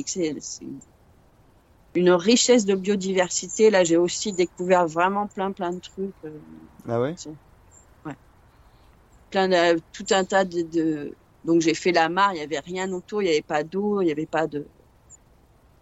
une 1.95 2.11
richesse 2.11 2.65
de 2.65 2.75
biodiversité. 2.75 3.69
Là, 3.69 3.83
j'ai 3.83 3.97
aussi 3.97 4.33
découvert 4.33 4.87
vraiment 4.87 5.27
plein, 5.27 5.51
plein 5.53 5.71
de 5.73 5.79
trucs. 5.79 6.15
euh, 6.25 6.39
Ah 6.87 6.99
ouais? 6.99 7.19
plein 9.29 9.47
de, 9.49 9.81
tout 9.93 10.05
un 10.11 10.25
tas 10.25 10.45
de, 10.45 10.61
de- 10.63 11.17
donc 11.43 11.61
j'ai 11.61 11.73
fait 11.73 11.91
la 11.91 12.07
mare, 12.09 12.33
il 12.35 12.39
y 12.39 12.41
avait 12.41 12.59
rien 12.59 12.91
autour, 12.91 13.21
il 13.23 13.27
y 13.27 13.29
avait 13.29 13.41
pas 13.41 13.63
d'eau, 13.63 14.01
il 14.01 14.07
y 14.07 14.11
avait 14.11 14.27
pas 14.27 14.47
de, 14.47 14.69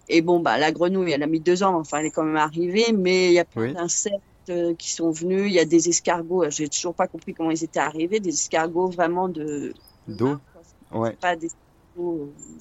et 0.08 0.22
bon, 0.22 0.40
bah, 0.40 0.58
la 0.58 0.72
grenouille, 0.72 1.12
elle 1.12 1.24
a 1.24 1.28
mis 1.28 1.40
deux 1.42 1.64
ans, 1.64 1.76
enfin, 1.80 2.00
elle 2.00 2.08
est 2.08 2.12
quand 2.12 2.24
même 2.24 2.36
arrivée, 2.36 2.92
mais 2.94 3.28
il 3.28 3.34
y 3.34 3.40
a 3.40 3.46
plein 3.46 3.62
Oui. 3.62 3.74
d'insectes 3.74 4.24
euh, 4.50 4.76
qui 4.76 4.92
sont 4.92 5.12
venus, 5.12 5.44
il 5.48 5.54
y 5.54 5.60
a 5.60 5.66
des 5.66 5.90
escargots, 5.90 6.50
j'ai 6.50 6.70
toujours 6.70 6.96
pas 6.96 7.08
compris 7.08 7.34
comment 7.34 7.52
ils 7.52 7.64
étaient 7.64 7.80
arrivés, 7.80 8.20
des 8.20 8.30
escargots 8.34 8.90
vraiment 8.90 9.30
de, 9.30 9.74
D'eau? 10.08 10.42
Ouais. 10.92 11.18
pas 11.20 11.36
des 11.36 11.48
escargots, 11.48 12.36
euh, 12.38 12.60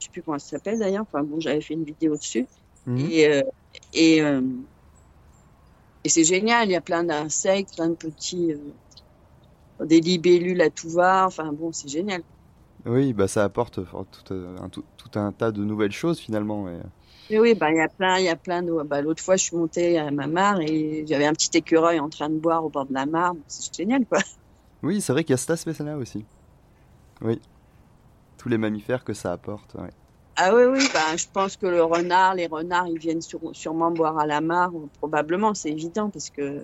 je 0.00 0.06
sais 0.06 0.10
plus 0.12 0.22
comment 0.22 0.38
ça 0.38 0.48
s'appelle 0.48 0.78
d'ailleurs, 0.78 1.04
enfin 1.04 1.24
bon, 1.24 1.40
j'avais 1.40 1.60
fait 1.62 1.74
une 1.74 1.84
vidéo 1.84 2.16
dessus. 2.16 2.48
Mhm. 2.88 2.98
Et, 3.10 3.26
euh, 3.28 3.42
et, 3.92 4.22
euh, 4.22 4.40
et 6.04 6.08
c'est 6.08 6.24
génial, 6.24 6.68
il 6.68 6.72
y 6.72 6.76
a 6.76 6.80
plein 6.80 7.04
d'insectes, 7.04 7.74
plein 7.76 7.88
de 7.88 7.94
petits, 7.94 8.52
euh, 8.52 9.84
des 9.84 10.00
libellules 10.00 10.60
à 10.62 10.70
tout 10.70 10.88
va, 10.90 11.26
enfin 11.26 11.52
bon, 11.52 11.70
c'est 11.72 11.88
génial. 11.88 12.22
Oui, 12.86 13.12
bah 13.12 13.28
ça 13.28 13.44
apporte 13.44 13.80
tout, 13.84 14.34
un, 14.34 14.68
tout, 14.68 14.84
tout 14.96 15.18
un 15.18 15.32
tas 15.32 15.50
de 15.52 15.62
nouvelles 15.64 15.92
choses 15.92 16.18
finalement. 16.18 16.68
et- 16.68 16.80
oui, 17.38 17.54
bah, 17.54 17.70
il 17.70 17.76
y 17.76 17.80
a 17.80 17.88
plein, 17.88 18.18
il 18.18 18.24
y 18.24 18.28
a 18.28 18.36
plein 18.36 18.62
de, 18.62 18.72
bah, 18.84 19.02
l'autre 19.02 19.22
fois, 19.22 19.36
je 19.36 19.44
suis 19.44 19.56
montée 19.56 19.98
à 19.98 20.10
ma 20.10 20.26
mare 20.26 20.60
et 20.60 21.04
j'avais 21.06 21.26
un 21.26 21.34
petit 21.34 21.50
écureuil 21.58 22.00
en 22.00 22.08
train 22.08 22.30
de 22.30 22.38
boire 22.38 22.64
au 22.64 22.70
bord 22.70 22.86
de 22.86 22.94
la 22.94 23.04
mare, 23.04 23.34
c'est 23.48 23.74
génial, 23.76 24.06
quoi. 24.06 24.20
Oui, 24.82 25.00
c'est 25.02 25.12
vrai 25.12 25.24
qu'il 25.24 25.32
y 25.32 25.34
a 25.34 25.36
cet 25.36 25.50
aspect-là 25.50 25.98
aussi. 25.98 26.24
Oui. 27.20 27.38
Tous 28.38 28.48
les 28.48 28.56
mammifères 28.56 29.04
que 29.04 29.12
ça 29.12 29.32
apporte. 29.32 29.74
ouais. 29.74 29.90
Ah 30.38 30.54
oui, 30.54 30.62
oui, 30.64 30.88
bah, 30.94 31.16
je 31.16 31.26
pense 31.32 31.56
que 31.58 31.66
le 31.66 31.82
renard, 31.82 32.34
les 32.34 32.46
renards, 32.46 32.86
ils 32.88 32.98
viennent 32.98 33.20
sur- 33.20 33.54
sûrement 33.54 33.90
boire 33.90 34.18
à 34.18 34.26
la 34.26 34.40
mare, 34.40 34.70
probablement, 34.98 35.52
c'est 35.54 35.70
évident, 35.70 36.10
parce 36.10 36.30
que, 36.30 36.62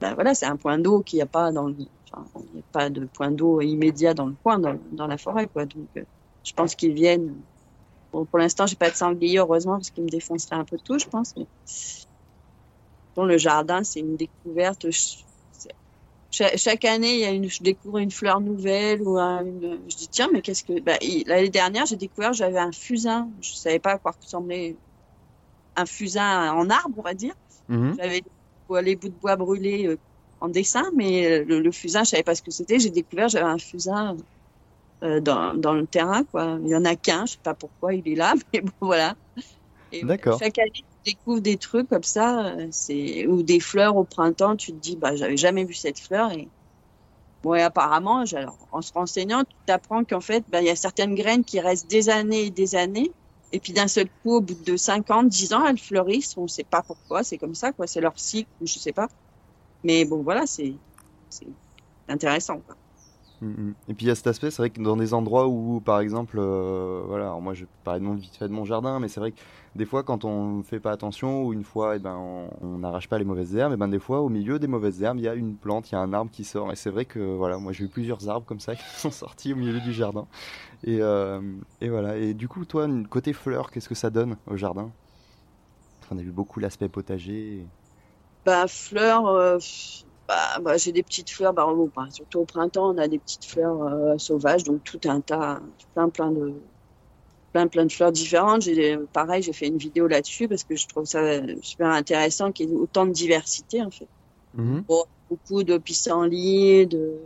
bah, 0.00 0.14
voilà, 0.14 0.34
c'est 0.34 0.46
un 0.46 0.56
point 0.56 0.78
d'eau 0.78 1.02
qu'il 1.02 1.18
n'y 1.18 1.22
a 1.22 1.26
pas 1.26 1.52
dans 1.52 1.68
le, 1.68 1.74
il 1.78 1.88
n'y 2.54 2.60
a 2.60 2.64
pas 2.72 2.90
de 2.90 3.06
point 3.06 3.30
d'eau 3.30 3.60
immédiat 3.60 4.14
dans 4.14 4.26
le 4.26 4.36
coin, 4.42 4.58
dans, 4.58 5.06
la 5.06 5.18
forêt, 5.18 5.48
quoi. 5.48 5.66
Donc, 5.66 5.88
euh, 5.96 6.04
je 6.44 6.52
pense 6.52 6.74
qu'ils 6.74 6.94
viennent. 6.94 7.42
Bon, 8.12 8.26
pour 8.26 8.38
l'instant, 8.40 8.66
j'ai 8.66 8.76
pas 8.76 8.90
de 8.90 8.96
sanglier, 8.96 9.38
heureusement, 9.38 9.74
parce 9.74 9.90
qu'ils 9.90 10.04
me 10.04 10.10
défonceraient 10.10 10.56
un 10.56 10.64
peu 10.66 10.78
tout, 10.84 10.98
je 10.98 11.06
pense. 11.06 11.34
Mais... 11.36 11.46
Bon, 13.16 13.24
le 13.24 13.38
jardin, 13.38 13.82
c'est 13.84 14.00
une 14.00 14.16
découverte. 14.16 14.86
Cha- 16.34 16.56
Chaque 16.56 16.84
année, 16.84 17.14
il 17.14 17.20
y 17.20 17.24
a 17.24 17.30
une, 17.30 17.48
je 17.48 17.62
découvre 17.62 17.98
une 17.98 18.10
fleur 18.10 18.40
nouvelle 18.40 19.02
ou 19.02 19.18
un- 19.18 19.44
une, 19.44 19.88
je 19.88 19.96
dis 19.96 20.08
tiens, 20.08 20.28
mais 20.32 20.42
qu'est-ce 20.42 20.64
que, 20.64 20.80
bah, 20.80 20.98
l'année 21.26 21.48
dernière, 21.50 21.86
j'ai 21.86 21.96
découvert, 21.96 22.32
j'avais 22.32 22.58
un 22.58 22.72
fusain. 22.72 23.30
Je 23.40 23.54
savais 23.54 23.78
pas 23.78 23.92
à 23.92 23.98
quoi 23.98 24.12
ressemblait 24.20 24.76
un 25.76 25.86
fusain 25.86 26.52
en 26.52 26.70
arbre, 26.70 26.98
on 26.98 27.02
va 27.02 27.14
dire. 27.14 27.34
Mhm. 27.68 27.94
J'avais 27.98 28.22
les 28.82 28.96
bouts 28.96 29.08
de 29.10 29.14
bois 29.18 29.36
brûlés 29.36 29.86
euh, 29.86 29.98
en 30.40 30.48
dessin, 30.48 30.84
mais 30.96 31.26
euh, 31.26 31.44
le, 31.44 31.60
le 31.60 31.72
fusain, 31.72 32.04
je 32.04 32.10
savais 32.10 32.22
pas 32.24 32.34
ce 32.34 32.42
que 32.42 32.50
c'était. 32.50 32.78
J'ai 32.80 32.90
découvert, 32.90 33.28
j'avais 33.28 33.46
un 33.46 33.58
fusain 33.58 34.16
euh, 35.04 35.20
dans, 35.20 35.54
dans 35.54 35.74
le 35.74 35.86
terrain, 35.86 36.24
quoi. 36.24 36.58
Il 36.62 36.68
y 36.68 36.76
en 36.76 36.84
a 36.84 36.96
qu'un, 36.96 37.26
je 37.26 37.32
sais 37.32 37.38
pas 37.42 37.54
pourquoi 37.54 37.94
il 37.94 38.08
est 38.08 38.14
là, 38.16 38.34
mais 38.52 38.60
bon, 38.62 38.72
voilà. 38.80 39.16
D'accord. 39.92 40.38
Chaque 40.40 40.58
année, 40.58 40.70
tu 40.74 40.84
découvres 41.04 41.40
des 41.40 41.58
trucs 41.58 41.88
comme 41.88 42.02
ça, 42.02 42.54
euh, 42.56 42.68
c'est 42.72 43.26
ou 43.26 43.42
des 43.42 43.60
fleurs 43.60 43.96
au 43.96 44.04
printemps. 44.04 44.56
Tu 44.56 44.72
te 44.72 44.78
dis, 44.78 44.96
bah, 44.96 45.16
j'avais 45.16 45.36
jamais 45.36 45.64
vu 45.64 45.74
cette 45.74 45.98
fleur 46.00 46.32
et 46.32 46.48
bon, 47.42 47.54
et 47.54 47.62
apparemment, 47.62 48.24
alors, 48.32 48.68
en 48.72 48.82
se 48.82 48.92
renseignant, 48.92 49.44
tu 49.44 49.56
t'apprends 49.66 50.04
qu'en 50.04 50.20
fait, 50.20 50.44
bah, 50.48 50.60
il 50.62 50.66
y 50.66 50.70
a 50.70 50.76
certaines 50.76 51.14
graines 51.14 51.44
qui 51.44 51.60
restent 51.60 51.88
des 51.88 52.08
années 52.10 52.46
et 52.46 52.50
des 52.50 52.74
années. 52.76 53.12
Et 53.52 53.60
puis 53.60 53.72
d'un 53.72 53.88
seul 53.88 54.08
coup, 54.22 54.36
au 54.36 54.40
bout 54.40 54.54
de 54.54 54.76
50, 54.76 55.28
10 55.28 55.52
ans, 55.54 55.64
elles 55.66 55.78
fleurissent. 55.78 56.36
On 56.36 56.48
sait 56.48 56.64
pas 56.64 56.82
pourquoi, 56.82 57.22
c'est 57.24 57.38
comme 57.38 57.54
ça, 57.54 57.72
quoi. 57.72 57.86
C'est 57.86 58.00
leur 58.00 58.18
cycle, 58.18 58.50
je 58.60 58.78
sais 58.78 58.92
pas. 58.92 59.08
Mais 59.84 60.04
bon, 60.04 60.22
voilà, 60.22 60.46
c'est 60.46 60.74
c'est 61.30 61.48
intéressant. 62.08 62.60
Quoi. 62.60 62.76
Mm, 63.40 63.46
mm. 63.46 63.74
Et 63.88 63.94
puis 63.94 64.06
il 64.06 64.08
y 64.08 64.12
a 64.12 64.14
cet 64.14 64.26
aspect, 64.26 64.50
c'est 64.50 64.62
vrai 64.62 64.70
que 64.70 64.80
dans 64.80 64.96
des 64.96 65.14
endroits 65.14 65.48
où, 65.48 65.80
par 65.80 66.00
exemple, 66.00 66.36
euh, 66.38 67.02
voilà, 67.06 67.34
moi 67.40 67.54
je 67.54 67.64
parler 67.82 68.00
de 68.00 68.04
mon, 68.04 68.14
de 68.14 68.46
mon 68.48 68.64
jardin, 68.64 69.00
mais 69.00 69.08
c'est 69.08 69.20
vrai 69.20 69.32
que 69.32 69.40
des 69.74 69.84
fois 69.84 70.02
quand 70.02 70.24
on 70.24 70.58
ne 70.58 70.62
fait 70.62 70.80
pas 70.80 70.92
attention 70.92 71.44
ou 71.44 71.52
une 71.52 71.64
fois, 71.64 71.96
eh 71.96 71.98
ben, 71.98 72.16
on 72.60 72.78
n'arrache 72.78 73.08
pas 73.08 73.18
les 73.18 73.24
mauvaises 73.24 73.56
herbes, 73.56 73.72
et 73.72 73.76
ben 73.76 73.88
des 73.88 73.98
fois 73.98 74.20
au 74.20 74.28
milieu 74.28 74.58
des 74.58 74.66
mauvaises 74.68 75.02
herbes, 75.02 75.18
il 75.18 75.24
y 75.24 75.28
a 75.28 75.34
une 75.34 75.56
plante, 75.56 75.90
il 75.90 75.94
y 75.94 75.96
a 75.96 76.00
un 76.00 76.12
arbre 76.12 76.30
qui 76.30 76.44
sort. 76.44 76.72
Et 76.72 76.76
c'est 76.76 76.90
vrai 76.90 77.04
que 77.04 77.18
voilà, 77.18 77.58
moi 77.58 77.72
j'ai 77.72 77.84
eu 77.84 77.88
plusieurs 77.88 78.28
arbres 78.28 78.46
comme 78.46 78.60
ça 78.60 78.74
qui 78.76 78.84
sont 78.96 79.10
sortis 79.10 79.52
au 79.52 79.56
milieu 79.56 79.80
du 79.80 79.92
jardin. 79.92 80.26
Et, 80.84 80.98
euh, 81.00 81.40
et 81.80 81.88
voilà. 81.88 82.16
Et 82.16 82.34
du 82.34 82.48
coup, 82.48 82.64
toi, 82.64 82.86
côté 83.10 83.32
fleurs, 83.32 83.70
qu'est-ce 83.70 83.88
que 83.88 83.94
ça 83.94 84.10
donne 84.10 84.36
au 84.46 84.56
jardin? 84.56 84.90
On 86.10 86.18
a 86.18 86.22
vu 86.22 86.30
beaucoup 86.30 86.60
l'aspect 86.60 86.88
potager. 86.88 87.66
Bah 88.44 88.66
fleurs. 88.68 89.26
Euh, 89.26 89.58
bah, 90.28 90.58
bah, 90.60 90.76
j'ai 90.76 90.92
des 90.92 91.02
petites 91.02 91.30
fleurs, 91.30 91.52
bah, 91.52 91.66
surtout 92.10 92.40
au 92.40 92.44
printemps, 92.44 92.94
on 92.94 92.98
a 92.98 93.08
des 93.08 93.18
petites 93.18 93.44
fleurs 93.44 93.82
euh, 93.82 94.18
sauvages, 94.18 94.64
donc 94.64 94.82
tout 94.84 95.00
un 95.06 95.20
tas, 95.20 95.60
plein, 95.94 96.08
plein 96.08 96.30
de, 96.30 96.54
plein, 97.52 97.66
plein 97.68 97.86
de 97.86 97.92
fleurs 97.92 98.12
différentes. 98.12 98.62
J'ai, 98.62 98.98
pareil, 99.12 99.42
j'ai 99.42 99.52
fait 99.52 99.68
une 99.68 99.78
vidéo 99.78 100.06
là-dessus 100.06 100.48
parce 100.48 100.64
que 100.64 100.76
je 100.76 100.86
trouve 100.86 101.04
ça 101.04 101.40
super 101.62 101.88
intéressant 101.88 102.52
qu'il 102.52 102.70
y 102.70 102.72
ait 102.72 102.76
autant 102.76 103.06
de 103.06 103.12
diversité, 103.12 103.82
en 103.82 103.90
fait. 103.90 104.08
Mmh 104.54 104.80
beaucoup 105.30 105.64
de 105.64 105.78
pissenlits, 105.78 106.86
de, 106.86 107.18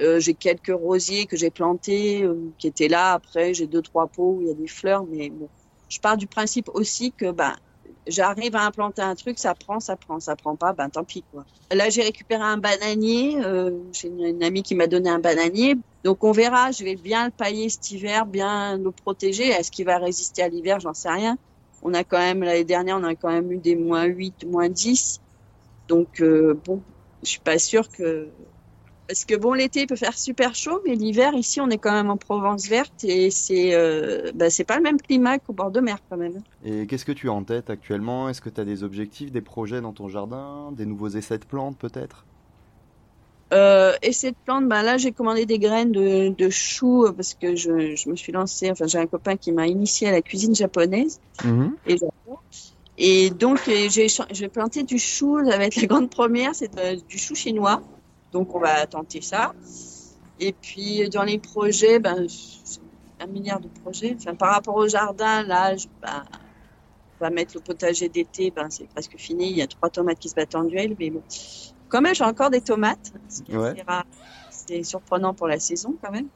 euh, 0.00 0.20
j'ai 0.20 0.34
quelques 0.34 0.74
rosiers 0.74 1.26
que 1.26 1.36
j'ai 1.36 1.50
plantés, 1.50 2.22
euh, 2.22 2.52
qui 2.58 2.66
étaient 2.66 2.88
là. 2.88 3.14
Après, 3.14 3.54
j'ai 3.54 3.66
deux, 3.66 3.82
trois 3.82 4.06
pots 4.06 4.36
où 4.36 4.42
il 4.42 4.48
y 4.48 4.50
a 4.50 4.54
des 4.54 4.68
fleurs, 4.68 5.04
mais 5.06 5.30
bon. 5.30 5.48
Je 5.88 5.98
pars 5.98 6.16
du 6.16 6.26
principe 6.26 6.68
aussi 6.72 7.12
que, 7.12 7.32
ben, 7.32 7.56
j'arrive 8.06 8.56
à 8.56 8.64
implanter 8.64 9.02
un 9.02 9.14
truc, 9.14 9.38
ça 9.38 9.54
prend, 9.54 9.80
ça 9.80 9.96
prend, 9.96 10.20
ça 10.20 10.36
prend 10.36 10.56
pas, 10.56 10.72
ben 10.72 10.88
tant 10.88 11.04
pis 11.04 11.24
quoi. 11.32 11.44
Là 11.72 11.90
j'ai 11.90 12.02
récupéré 12.02 12.42
un 12.42 12.56
bananier, 12.56 13.38
euh, 13.44 13.70
j'ai 13.92 14.08
une, 14.08 14.42
amie 14.42 14.62
qui 14.62 14.74
m'a 14.74 14.86
donné 14.86 15.10
un 15.10 15.18
bananier, 15.18 15.76
donc 16.04 16.24
on 16.24 16.32
verra, 16.32 16.70
je 16.72 16.84
vais 16.84 16.96
bien 16.96 17.26
le 17.26 17.30
pailler 17.30 17.68
cet 17.68 17.90
hiver, 17.90 18.26
bien 18.26 18.78
le 18.78 18.90
protéger. 18.90 19.48
Est-ce 19.48 19.70
qu'il 19.70 19.86
va 19.86 19.98
résister 19.98 20.42
à 20.42 20.48
l'hiver, 20.48 20.80
j'en 20.80 20.94
sais 20.94 21.10
rien. 21.10 21.36
On 21.82 21.94
a 21.94 22.04
quand 22.04 22.18
même 22.18 22.42
l'année 22.42 22.64
dernière, 22.64 22.96
on 22.96 23.04
a 23.04 23.14
quand 23.14 23.30
même 23.30 23.50
eu 23.52 23.58
des 23.58 23.76
moins 23.76 24.04
8, 24.04 24.44
moins 24.46 24.68
10, 24.68 25.20
donc 25.88 26.20
euh, 26.20 26.58
bon, 26.66 26.82
je 27.22 27.28
suis 27.28 27.40
pas 27.40 27.58
sûre 27.58 27.90
que 27.90 28.28
parce 29.10 29.24
que 29.24 29.34
bon, 29.34 29.54
l'été 29.54 29.86
peut 29.86 29.96
faire 29.96 30.16
super 30.16 30.54
chaud, 30.54 30.80
mais 30.86 30.94
l'hiver 30.94 31.34
ici, 31.34 31.60
on 31.60 31.68
est 31.68 31.78
quand 31.78 31.90
même 31.90 32.10
en 32.10 32.16
Provence 32.16 32.68
verte 32.68 33.02
et 33.02 33.32
c'est 33.32 33.74
euh, 33.74 34.30
bah, 34.36 34.46
pas 34.64 34.76
le 34.76 34.82
même 34.84 35.00
climat 35.00 35.40
qu'au 35.40 35.52
bord 35.52 35.72
de 35.72 35.80
mer 35.80 35.98
quand 36.08 36.16
même. 36.16 36.40
Et 36.64 36.86
qu'est-ce 36.86 37.04
que 37.04 37.10
tu 37.10 37.28
as 37.28 37.32
en 37.32 37.42
tête 37.42 37.70
actuellement? 37.70 38.28
Est-ce 38.28 38.40
que 38.40 38.48
tu 38.48 38.60
as 38.60 38.64
des 38.64 38.84
objectifs, 38.84 39.32
des 39.32 39.40
projets 39.40 39.80
dans 39.80 39.92
ton 39.92 40.06
jardin, 40.06 40.70
des 40.70 40.86
nouveaux 40.86 41.08
essais 41.08 41.38
de 41.38 41.44
plantes 41.44 41.76
peut-être? 41.76 42.24
Euh, 43.52 43.94
essais 44.00 44.30
de 44.30 44.36
plantes, 44.44 44.68
bah 44.68 44.84
là 44.84 44.96
j'ai 44.96 45.10
commandé 45.10 45.44
des 45.44 45.58
graines 45.58 45.90
de, 45.90 46.28
de 46.28 46.50
choux 46.50 47.06
euh, 47.06 47.10
parce 47.12 47.34
que 47.34 47.56
je, 47.56 47.96
je, 47.96 48.08
me 48.08 48.14
suis 48.14 48.30
lancée, 48.30 48.70
enfin 48.70 48.86
j'ai 48.86 48.98
un 48.98 49.08
copain 49.08 49.36
qui 49.36 49.50
m'a 49.50 49.66
initié 49.66 50.06
à 50.06 50.12
la 50.12 50.22
cuisine 50.22 50.54
japonaise. 50.54 51.20
Mmh. 51.44 51.70
Et 51.88 51.96
Et 52.96 53.30
donc 53.30 53.58
j'ai 53.66 54.48
planté 54.48 54.84
du 54.84 54.98
chou, 54.98 55.40
ça 55.44 55.58
va 55.58 55.64
être 55.64 55.74
la 55.74 55.86
grande 55.86 56.10
première, 56.10 56.54
c'est 56.54 56.78
euh, 56.78 56.94
du 57.08 57.18
chou 57.18 57.34
chinois. 57.34 57.82
Donc, 58.32 58.54
on 58.54 58.60
va 58.60 58.86
tenter 58.86 59.20
ça. 59.20 59.54
Et 60.38 60.52
puis, 60.52 61.08
dans 61.10 61.24
les 61.24 61.38
projets, 61.38 61.98
ben, 61.98 62.26
un 63.20 63.26
milliard 63.26 63.60
de 63.60 63.68
projets. 63.82 64.16
Enfin, 64.18 64.34
par 64.34 64.54
rapport 64.54 64.76
au 64.76 64.88
jardin, 64.88 65.42
là, 65.42 65.74
ben, 66.00 66.24
on 67.20 67.24
va 67.24 67.30
mettre 67.30 67.52
le 67.54 67.60
potager 67.60 68.08
d'été. 68.08 68.50
Ben, 68.50 68.70
c'est 68.70 68.88
presque 68.88 69.16
fini. 69.18 69.50
Il 69.50 69.56
y 69.56 69.62
a 69.62 69.66
trois 69.66 69.90
tomates 69.90 70.18
qui 70.18 70.28
se 70.28 70.34
battent 70.34 70.54
en 70.54 70.64
duel. 70.64 70.96
Mais 70.98 71.10
bon, 71.10 71.22
quand 71.88 72.00
même, 72.00 72.14
j'ai 72.14 72.24
encore 72.24 72.50
des 72.50 72.62
tomates. 72.62 73.12
C'est 74.50 74.82
surprenant 74.82 75.34
pour 75.34 75.48
la 75.48 75.58
saison, 75.58 75.96
quand 76.02 76.12
même. 76.12 76.28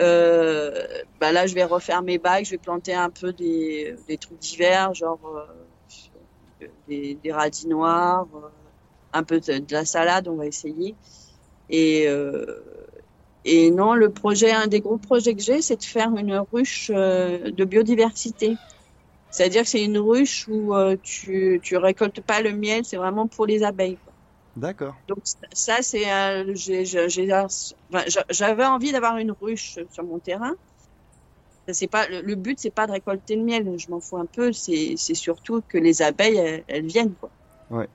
Euh, 0.00 0.72
ben 1.20 1.32
là, 1.32 1.46
je 1.46 1.54
vais 1.54 1.64
refaire 1.64 2.02
mes 2.02 2.18
bagues. 2.18 2.44
Je 2.44 2.52
vais 2.52 2.58
planter 2.58 2.94
un 2.94 3.10
peu 3.10 3.32
des, 3.32 3.94
des 4.08 4.16
trucs 4.16 4.38
d'hiver, 4.38 4.94
genre 4.94 5.20
euh, 5.26 6.66
des, 6.88 7.14
des 7.22 7.32
radis 7.32 7.68
noirs. 7.68 8.26
Euh, 8.34 8.48
un 9.12 9.22
peu 9.22 9.40
de, 9.40 9.62
la 9.70 9.84
salade, 9.84 10.28
on 10.28 10.36
va 10.36 10.46
essayer. 10.46 10.94
Et, 11.68 12.06
euh, 12.08 12.62
et 13.44 13.70
non, 13.70 13.94
le 13.94 14.10
projet, 14.10 14.52
un 14.52 14.66
des 14.66 14.80
gros 14.80 14.98
projets 14.98 15.34
que 15.34 15.42
j'ai, 15.42 15.62
c'est 15.62 15.76
de 15.76 15.84
faire 15.84 16.14
une 16.16 16.44
ruche 16.52 16.90
euh, 16.94 17.50
de 17.50 17.64
biodiversité. 17.64 18.56
C'est-à-dire 19.30 19.62
que 19.62 19.68
c'est 19.68 19.82
une 19.82 19.98
ruche 19.98 20.46
où 20.48 20.74
euh, 20.74 20.96
tu, 21.02 21.58
tu 21.62 21.76
récoltes 21.76 22.20
pas 22.20 22.42
le 22.42 22.52
miel, 22.52 22.84
c'est 22.84 22.98
vraiment 22.98 23.26
pour 23.26 23.46
les 23.46 23.62
abeilles. 23.62 23.98
D'accord. 24.56 24.94
Donc 25.08 25.20
ça, 25.52 25.78
c'est, 25.80 26.04
j'avais 28.28 28.64
envie 28.66 28.92
d'avoir 28.92 29.16
une 29.16 29.32
ruche 29.32 29.78
sur 29.90 30.04
mon 30.04 30.18
terrain. 30.18 30.54
C'est 31.68 31.86
pas 31.86 32.06
le, 32.08 32.34
but, 32.34 32.58
c'est 32.58 32.74
pas 32.74 32.86
de 32.86 32.92
récolter 32.92 33.36
le 33.36 33.44
miel. 33.44 33.78
Je 33.78 33.88
m'en 33.88 34.00
fous 34.00 34.18
un 34.18 34.26
peu. 34.26 34.52
C'est, 34.52 34.96
surtout 34.96 35.62
que 35.66 35.78
les 35.78 36.02
abeilles, 36.02 36.36
elles, 36.36 36.64
elles 36.66 36.86
viennent 36.86 37.14
quoi. 37.14 37.30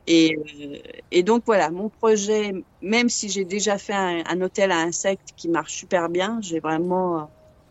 Et, 0.07 0.35
euh, 0.35 0.77
et, 1.11 1.23
donc 1.23 1.43
voilà, 1.45 1.69
mon 1.69 1.89
projet, 1.89 2.53
même 2.81 3.09
si 3.09 3.29
j'ai 3.29 3.45
déjà 3.45 3.77
fait 3.77 3.93
un, 3.93 4.41
hôtel 4.41 4.71
à 4.71 4.79
insectes 4.79 5.33
qui 5.35 5.49
marche 5.49 5.73
super 5.73 6.09
bien, 6.09 6.39
j'ai 6.41 6.59
vraiment 6.59 7.19
euh, 7.19 7.23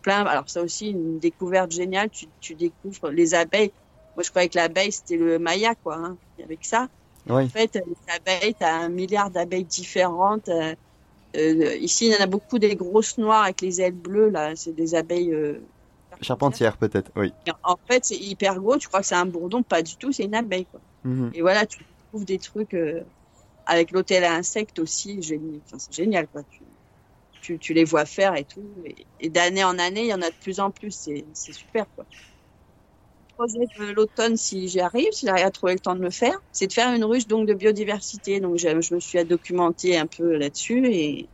plein. 0.02 0.24
Alors 0.24 0.48
ça 0.48 0.62
aussi, 0.62 0.90
une 0.90 1.18
découverte 1.18 1.72
géniale. 1.72 2.10
Tu, 2.10 2.26
tu 2.40 2.54
découvres 2.54 3.10
les 3.10 3.34
abeilles. 3.34 3.72
Moi, 4.14 4.22
je 4.22 4.30
croyais 4.30 4.48
que 4.48 4.56
l'abeille 4.56 4.92
c'était 4.92 5.16
le 5.16 5.38
Maya, 5.38 5.74
quoi. 5.74 5.96
Hein, 5.96 6.16
avec 6.42 6.64
ça. 6.64 6.88
En 7.28 7.48
fait, 7.48 7.74
les 7.74 8.14
abeilles, 8.14 8.54
tu 8.54 8.64
as 8.64 8.76
un 8.76 8.88
milliard 8.88 9.30
d'abeilles 9.30 9.64
différentes. 9.64 10.48
Euh, 10.48 10.74
euh, 11.36 11.76
ici, 11.76 12.06
il 12.06 12.12
y 12.12 12.16
en 12.16 12.20
a 12.20 12.26
beaucoup 12.26 12.58
des 12.58 12.76
grosses 12.76 13.18
noires 13.18 13.44
avec 13.44 13.60
les 13.60 13.80
ailes 13.80 13.92
bleues. 13.92 14.30
Là, 14.30 14.54
c'est 14.54 14.72
des 14.72 14.94
abeilles. 14.94 15.34
Euh, 15.34 15.60
Charpentières, 16.22 16.76
peut-être, 16.76 17.10
oui. 17.16 17.32
En 17.62 17.76
fait, 17.88 18.04
c'est 18.04 18.16
hyper 18.16 18.58
gros. 18.60 18.78
Tu 18.78 18.88
crois 18.88 19.00
que 19.00 19.06
c'est 19.06 19.16
un 19.16 19.26
bourdon 19.26 19.62
Pas 19.62 19.82
du 19.82 19.96
tout. 19.96 20.12
C'est 20.12 20.24
une 20.24 20.34
abeille. 20.34 20.66
Quoi. 20.66 20.80
Mhm. 21.04 21.32
Et 21.34 21.42
voilà, 21.42 21.66
tu 21.66 21.78
des 22.14 22.38
trucs 22.38 22.74
euh, 22.74 23.02
avec 23.66 23.90
l'hôtel 23.90 24.24
à 24.24 24.34
insectes 24.34 24.78
aussi. 24.78 25.20
c'est 25.22 25.92
génial, 25.92 26.28
quoi. 26.28 26.42
Tu, 27.42 27.58
tu, 27.58 27.74
les 27.74 27.84
vois 27.84 28.04
faire 28.04 28.34
et 28.34 28.44
tout. 28.44 28.64
Et, 29.20 29.28
d'année 29.28 29.62
en 29.62 29.78
année, 29.78 30.02
il 30.02 30.08
y 30.08 30.14
en 30.14 30.22
a 30.22 30.30
de 30.30 30.34
plus 30.40 30.58
en 30.58 30.70
plus. 30.70 30.90
C'est, 30.90 31.52
super, 31.52 31.86
quoi. 31.94 32.04
Projet 33.36 33.66
de 33.78 33.92
l'automne, 33.92 34.36
si 34.36 34.66
j'y 34.66 34.80
arrive, 34.80 35.12
si 35.12 35.26
j'arrive 35.26 35.44
à 35.44 35.50
trouver 35.50 35.74
le 35.74 35.78
temps 35.78 35.94
de 35.94 36.00
le 36.00 36.10
faire, 36.10 36.40
c'est 36.52 36.66
de 36.66 36.72
faire 36.72 36.92
une 36.94 37.04
ruche 37.04 37.26
donc 37.26 37.46
de 37.46 37.52
biodiversité. 37.52 38.40
Donc, 38.40 38.56
je, 38.56 38.94
me 38.94 39.00
suis 39.00 39.24
documenté 39.24 39.96
un 39.96 40.06
peu 40.06 40.36
là-dessus. 40.36 40.86
Et 40.86 41.28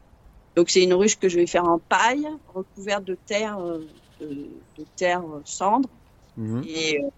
donc, 0.56 0.68
c'est 0.68 0.82
une 0.82 0.94
ruche 0.94 1.16
que 1.18 1.28
je 1.28 1.38
vais 1.38 1.46
faire 1.46 1.64
en 1.64 1.78
paille, 1.78 2.26
recouverte 2.52 3.04
de 3.04 3.16
terre, 3.26 3.58
euh, 3.58 3.86
de, 4.20 4.84
terre 4.96 5.22
cendre. 5.44 5.88
Mhm. 6.36 6.64
Et 6.66 6.98
euh, 6.98 7.08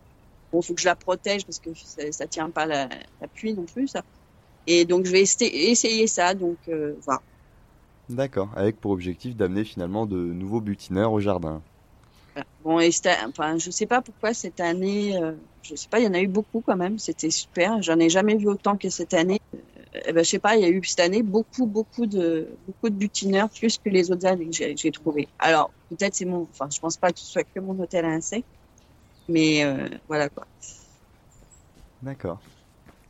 Bon, 0.54 0.62
faut 0.62 0.74
que 0.74 0.80
je 0.80 0.86
la 0.86 0.94
protège 0.94 1.44
parce 1.44 1.58
que 1.58 1.70
ça, 1.74 2.12
ça 2.12 2.28
tient 2.28 2.48
pas 2.48 2.64
la, 2.64 2.88
pluie 3.34 3.54
non 3.54 3.64
plus, 3.64 3.88
ça. 3.88 4.04
Et 4.68 4.84
donc, 4.84 5.04
je 5.04 5.10
vais 5.10 5.22
essayer 5.22 6.06
ça. 6.06 6.32
Donc, 6.34 6.58
euh, 6.68 6.94
voilà. 7.04 7.20
D'accord. 8.08 8.48
Avec 8.54 8.80
pour 8.80 8.92
objectif 8.92 9.34
d'amener 9.34 9.64
finalement 9.64 10.06
de 10.06 10.16
nouveaux 10.16 10.60
butineurs 10.60 11.10
au 11.10 11.18
jardin. 11.18 11.60
Bon, 12.62 12.78
et 12.78 12.90
enfin, 13.26 13.58
je 13.58 13.68
sais 13.72 13.86
pas 13.86 14.00
pourquoi 14.00 14.32
cette 14.32 14.60
année, 14.60 15.20
euh, 15.20 15.32
je 15.62 15.74
sais 15.74 15.88
pas, 15.88 15.98
il 15.98 16.04
y 16.04 16.08
en 16.08 16.14
a 16.14 16.20
eu 16.20 16.28
beaucoup 16.28 16.60
quand 16.60 16.76
même. 16.76 17.00
C'était 17.00 17.32
super. 17.32 17.82
J'en 17.82 17.98
ai 17.98 18.08
jamais 18.08 18.36
vu 18.36 18.46
autant 18.46 18.76
que 18.76 18.90
cette 18.90 19.12
année. 19.12 19.40
Euh, 19.54 19.58
eh 20.06 20.12
ben, 20.12 20.22
je 20.22 20.30
sais 20.30 20.38
pas, 20.38 20.54
il 20.54 20.62
y 20.62 20.66
a 20.66 20.68
eu 20.68 20.84
cette 20.84 21.00
année 21.00 21.24
beaucoup, 21.24 21.66
beaucoup 21.66 22.06
de, 22.06 22.46
beaucoup 22.68 22.90
de 22.90 22.94
butineurs, 22.94 23.50
plus 23.50 23.76
que 23.78 23.88
les 23.88 24.12
autres 24.12 24.26
années 24.26 24.50
que 24.50 24.76
j'ai 24.76 24.90
trouvé. 24.92 25.26
Alors, 25.40 25.72
peut-être 25.90 26.14
c'est 26.14 26.26
mon, 26.26 26.42
enfin, 26.42 26.68
je 26.70 26.78
pense 26.78 26.96
pas 26.96 27.10
que 27.10 27.18
ce 27.18 27.26
soit 27.26 27.42
que 27.42 27.58
mon 27.58 27.76
hôtel 27.80 28.04
à 28.04 28.10
insectes, 28.10 28.46
mais 29.28 29.64
euh, 29.64 29.88
voilà 30.08 30.28
quoi. 30.28 30.46
D'accord. 32.02 32.40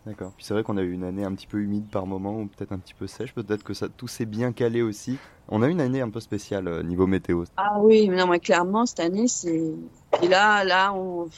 D'accord. 0.07 0.33
Puis 0.37 0.45
c'est 0.45 0.53
vrai 0.53 0.63
qu'on 0.63 0.77
a 0.77 0.83
eu 0.83 0.93
une 0.93 1.05
année 1.05 1.25
un 1.25 1.35
petit 1.35 1.47
peu 1.47 1.59
humide 1.61 1.87
par 1.91 2.07
moment, 2.07 2.39
ou 2.39 2.47
peut-être 2.47 2.73
un 2.73 2.79
petit 2.79 2.93
peu 2.93 3.07
sèche. 3.07 3.33
Peut-être 3.33 3.65
que 3.65 3.73
ça, 3.73 3.89
tout 3.89 4.07
s'est 4.07 4.27
bien 4.27 4.53
calé 4.53 4.83
aussi. 4.83 5.19
On 5.49 5.63
a 5.63 5.69
eu 5.69 5.71
une 5.71 5.81
année 5.81 6.03
un 6.03 6.11
peu 6.11 6.21
spéciale 6.21 6.69
euh, 6.69 6.83
niveau 6.83 7.07
météo. 7.07 7.45
Ah 7.57 7.79
oui, 7.81 8.09
mais 8.09 8.17
non, 8.17 8.27
mais 8.27 8.39
clairement, 8.39 8.85
cette 8.85 9.01
année, 9.01 9.29
c'est. 9.29 9.73
Et 10.23 10.29
là, 10.29 10.63
là, 10.65 10.93
on. 10.93 11.29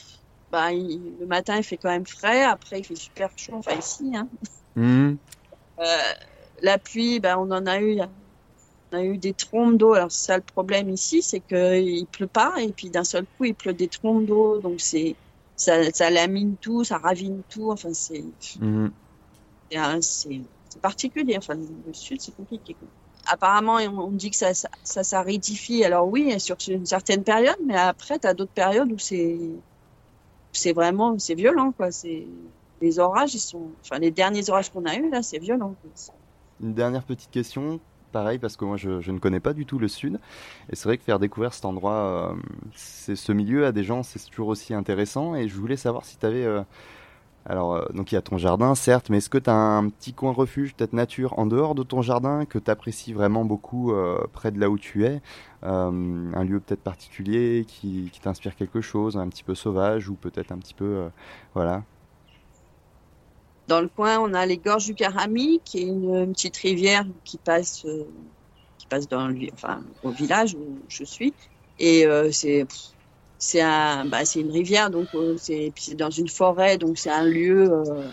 Bah, 0.51 0.71
le 0.71 1.25
matin, 1.25 1.57
il 1.57 1.63
fait 1.63 1.77
quand 1.77 1.89
même 1.89 2.05
frais. 2.05 2.43
Après, 2.43 2.79
il 2.79 2.83
fait 2.83 2.95
super 2.95 3.29
chaud. 3.37 3.55
Enfin, 3.55 3.75
ici, 3.75 4.11
hein. 4.15 4.27
Mmh. 4.75 5.15
Euh, 5.79 5.85
la 6.61 6.77
pluie, 6.77 7.19
bah, 7.19 7.39
on 7.39 7.49
en 7.51 7.65
a 7.65 7.79
eu 7.79 7.99
on 8.91 8.97
a 8.97 9.03
eu 9.03 9.17
des 9.17 9.33
trompes 9.33 9.77
d'eau. 9.77 9.93
Alors, 9.93 10.11
ça, 10.11 10.37
le 10.37 10.43
problème 10.43 10.89
ici, 10.89 11.21
c'est 11.21 11.39
qu'il 11.39 12.05
pleut 12.07 12.27
pas, 12.27 12.55
et 12.59 12.71
puis 12.71 12.89
d'un 12.89 13.03
seul 13.03 13.25
coup, 13.37 13.45
il 13.45 13.55
pleut 13.55 13.73
des 13.73 13.87
trompes 13.87 14.25
d'eau. 14.25 14.59
Donc, 14.59 14.79
c'est, 14.79 15.15
ça, 15.55 15.91
ça 15.91 16.09
lamine 16.09 16.55
tout, 16.59 16.83
ça 16.83 16.97
ravine 16.97 17.41
tout. 17.49 17.71
Enfin, 17.71 17.93
c'est, 17.93 18.23
mhm. 18.59 18.91
c'est, 20.01 20.41
particulier. 20.81 21.35
Enfin, 21.37 21.55
le 21.55 21.93
sud, 21.93 22.21
c'est 22.21 22.35
compliqué. 22.35 22.75
Apparemment, 23.25 23.75
on, 23.75 24.11
dit 24.11 24.29
que 24.29 24.37
ça, 24.37 24.53
ça, 24.53 24.69
ça 24.83 25.03
s'aridifie. 25.03 25.83
Alors, 25.83 26.07
oui, 26.07 26.39
sur 26.39 26.55
une 26.69 26.85
certaine 26.85 27.23
période, 27.23 27.57
mais 27.65 27.75
après, 27.75 28.19
tu 28.19 28.27
as 28.27 28.33
d'autres 28.33 28.53
périodes 28.53 28.91
où 28.91 28.99
c'est, 28.99 29.37
c'est 30.53 30.71
vraiment, 30.71 31.19
c'est 31.19 31.35
violent, 31.35 31.73
quoi. 31.73 31.91
C'est, 31.91 32.25
les 32.81 32.99
orages, 32.99 33.33
ils 33.35 33.39
sont, 33.39 33.71
enfin, 33.81 33.99
les 33.99 34.11
derniers 34.11 34.49
orages 34.49 34.71
qu'on 34.71 34.85
a 34.85 34.95
eu 34.95 35.09
là, 35.09 35.23
c'est 35.23 35.39
violent. 35.39 35.75
Une 36.61 36.73
dernière 36.73 37.03
petite 37.03 37.31
question 37.31 37.79
pareil 38.11 38.39
parce 38.39 38.57
que 38.57 38.65
moi 38.65 38.77
je, 38.77 39.11
ne 39.11 39.19
connais 39.19 39.39
pas 39.39 39.53
du 39.53 39.65
tout 39.65 39.79
le 39.79 39.87
sud 39.87 40.19
et 40.71 40.75
c'est 40.75 40.89
vrai 40.89 40.97
que 40.97 41.03
faire 41.03 41.19
découvrir 41.19 41.53
cet 41.53 41.65
endroit, 41.65 42.35
c'est 42.75 43.15
ce 43.15 43.31
milieu 43.31 43.65
à 43.65 43.71
des 43.71 43.83
gens, 43.83 44.03
c'est 44.03 44.19
toujours 44.29 44.49
aussi 44.49 44.73
intéressant 44.73 45.35
et 45.35 45.47
je 45.47 45.55
voulais 45.55 45.77
savoir 45.77 46.05
si 46.05 46.17
tu 46.17 46.25
avais 46.25 46.45
alors, 47.49 47.75
euh, 47.75 47.85
donc 47.93 48.11
il 48.11 48.15
y 48.15 48.17
a 48.17 48.21
ton 48.21 48.37
jardin, 48.37 48.75
certes, 48.75 49.09
mais 49.09 49.17
est-ce 49.17 49.29
que 49.29 49.37
tu 49.37 49.49
un 49.49 49.89
petit 49.89 50.13
coin 50.13 50.33
refuge, 50.33 50.75
peut-être 50.75 50.91
nature, 50.91 51.39
en 51.39 51.45
dehors 51.45 51.75
de 51.75 51.83
ton 51.83 52.01
jardin, 52.01 52.45
que 52.45 52.59
tu 52.59 52.69
apprécies 52.69 53.13
vraiment 53.13 53.45
beaucoup 53.45 53.93
euh, 53.93 54.19
près 54.33 54.51
de 54.51 54.59
là 54.59 54.69
où 54.69 54.77
tu 54.77 55.05
es 55.05 55.21
euh, 55.63 56.31
Un 56.33 56.43
lieu 56.43 56.59
peut-être 56.59 56.83
particulier 56.83 57.65
qui, 57.65 58.11
t'inspire 58.21 58.55
quelque 58.55 58.81
chose, 58.81 59.17
un 59.17 59.29
petit 59.29 59.43
peu 59.43 59.55
sauvage 59.55 60.09
ou 60.09 60.15
peut-être 60.15 60.51
un 60.51 60.57
petit 60.57 60.73
peu. 60.73 61.07
voilà. 61.53 61.83
Dans 63.67 63.81
le 63.81 63.89
coin, 63.89 64.19
on 64.19 64.33
a 64.33 64.45
les 64.45 64.57
gorges 64.57 64.85
du 64.85 64.95
Carami, 64.95 65.61
qui 65.65 65.79
est 65.79 65.87
une, 65.87 66.31
petite 66.33 66.57
rivière 66.57 67.05
qui 67.23 67.37
passe, 67.37 67.85
qui 68.77 68.87
passe 68.87 69.07
dans 69.07 69.29
enfin, 69.53 69.83
au 70.03 70.11
village 70.11 70.55
où 70.55 70.79
je 70.87 71.03
suis. 71.03 71.33
Et 71.79 72.05
c'est 72.31 72.65
c'est 73.37 73.61
un, 73.61 74.05
bah, 74.05 74.25
c'est 74.25 74.41
une 74.41 74.51
rivière, 74.51 74.89
donc 74.89 75.07
euh, 75.13 75.35
c'est, 75.37 75.71
c'est 75.77 75.95
dans 75.95 76.09
une 76.09 76.27
forêt, 76.27 76.77
donc 76.77 76.97
c'est 76.97 77.11
un 77.11 77.23
lieu. 77.23 77.71
Euh, 77.71 78.09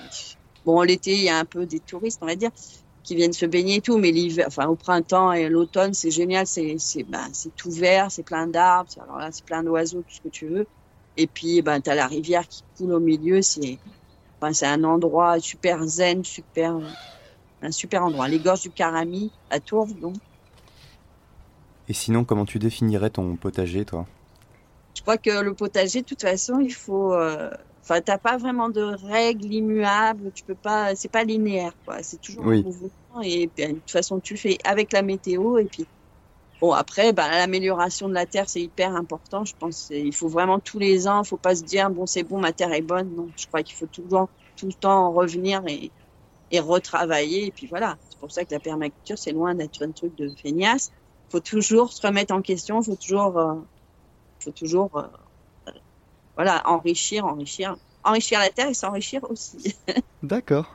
bon, 0.65 0.83
l'été, 0.83 1.15
il 1.15 1.23
y 1.23 1.29
a 1.29 1.39
un 1.39 1.45
peu 1.45 1.67
des 1.67 1.81
touristes, 1.81 2.19
on 2.23 2.27
va 2.27 2.37
dire, 2.37 2.51
qui 3.03 3.15
viennent 3.15 3.33
se 3.33 3.47
baigner 3.47 3.77
et 3.77 3.81
tout, 3.81 3.99
mais 3.99 4.11
l'hiver, 4.11 4.47
enfin 4.49 4.67
au 4.67 4.77
printemps 4.77 5.33
et 5.33 5.49
l'automne, 5.49 5.95
c'est 5.95 6.11
génial, 6.11 6.47
c'est, 6.47 6.77
c'est, 6.79 7.05
bah, 7.05 7.27
c'est 7.33 7.55
tout 7.57 7.71
vert, 7.71 8.11
c'est 8.11 8.23
plein 8.23 8.47
d'arbres, 8.47 8.91
alors 9.03 9.19
là, 9.19 9.31
c'est 9.33 9.45
plein 9.45 9.63
d'oiseaux, 9.63 10.03
tout 10.03 10.15
ce 10.15 10.21
que 10.21 10.29
tu 10.29 10.47
veux. 10.49 10.67
Et 11.17 11.27
puis, 11.27 11.63
ben, 11.63 11.81
t'as 11.81 11.95
la 11.95 12.07
rivière 12.07 12.47
qui 12.49 12.63
coule 12.77 12.93
au 12.93 13.01
milieu, 13.01 13.41
c'est, 13.41 13.79
enfin, 14.45 14.53
c'est 14.53 14.67
un 14.67 14.85
endroit 14.85 15.41
super 15.41 15.83
zen, 15.87 16.23
super, 16.23 16.79
un 17.63 17.71
super 17.71 18.05
endroit. 18.05 18.29
Les 18.29 18.39
gorges 18.39 18.63
du 18.63 18.71
Carami, 18.71 19.33
à 19.51 19.59
Tourves, 19.59 19.99
donc. 19.99 20.17
Et 21.89 21.95
sinon, 21.95 22.25
comment 22.25 22.45
tu 22.45 22.59
définirais 22.59 23.11
ton 23.11 23.37
potager, 23.37 23.85
toi? 23.85 24.07
Je 24.95 25.03
crois 25.03 25.19
que 25.19 25.43
le 25.43 25.55
potager, 25.55 26.03
de 26.03 26.07
toute 26.07 26.23
façon, 26.23 26.61
il 26.61 26.73
faut. 26.73 27.15
Euh, 27.15 27.51
enfin, 27.83 28.01
t'as 28.01 28.19
pas 28.19 28.37
vraiment 28.37 28.69
de 28.69 28.83
règles 28.83 29.53
immuables. 29.53 30.31
Tu 30.35 30.45
peux 30.45 30.55
pas. 30.55 30.95
C'est 30.95 31.11
pas 31.11 31.25
linéaire, 31.25 31.75
quoi. 31.85 32.03
C'est 32.03 32.21
toujours 32.21 32.47
oui. 32.47 32.65
Et 33.23 33.47
de 33.47 33.73
toute 33.73 33.91
façon, 33.91 34.21
tu 34.21 34.35
le 34.35 34.39
fais 34.39 34.59
avec 34.65 34.93
la 34.93 35.03
météo. 35.03 35.59
Et 35.59 35.65
puis, 35.65 35.87
bon, 36.61 36.73
après, 36.73 37.13
bah, 37.13 37.29
l'amélioration 37.31 38.09
de 38.09 38.15
la 38.15 38.27
terre, 38.27 38.49
c'est 38.49 38.63
hyper 38.63 38.95
important. 38.95 39.45
Je 39.45 39.55
pense. 39.59 39.91
Il 39.91 40.15
faut 40.15 40.29
vraiment 40.29 40.61
tous 40.61 40.79
les 40.79 41.09
ans. 41.09 41.23
Il 41.23 41.29
faut 41.29 41.37
pas 41.39 41.57
se 41.57 41.63
dire 41.65 41.91
bon, 41.91 42.07
c'est 42.07 42.23
bon, 42.25 42.39
ma 42.41 42.53
terre 42.53 42.73
est 42.73 42.83
bonne. 42.83 43.15
Non, 43.15 43.33
je 43.37 43.47
crois 43.47 43.63
qu'il 43.63 43.77
faut 43.77 43.87
toujours 43.87 44.29
tout 44.57 44.67
le 44.67 44.75
temps 44.75 45.13
revenir 45.13 45.63
et, 45.69 45.93
et 46.51 46.61
retravailler. 46.61 47.47
Et 47.47 47.53
puis 47.53 47.67
voilà. 47.67 47.99
C'est 48.09 48.19
pour 48.19 48.33
ça 48.33 48.45
que 48.45 48.55
la 48.55 48.61
permaculture, 48.61 49.19
c'est 49.19 49.33
loin 49.33 49.55
d'être 49.55 49.83
un 49.83 49.93
truc 49.93 50.15
de 50.17 50.31
feignasse. 50.41 50.91
Faut 51.31 51.41
toujours 51.41 51.93
se 51.93 52.07
remettre 52.07 52.35
en 52.35 52.43
question. 52.43 52.83
Faut 52.83 52.97
toujours 52.97 53.39
euh, 53.39 53.55
faut 54.41 54.53
toujours 54.53 54.97
euh, 54.99 55.09
voilà, 56.37 56.63
enrichir, 56.69 57.25
enrichir, 57.27 57.77
enrichir 58.05 58.39
la 58.39 58.51
terre 58.51 58.69
et 58.69 58.75
s'enrichir 58.75 59.23
aussi. 59.31 59.75
D'accord. 60.25 60.75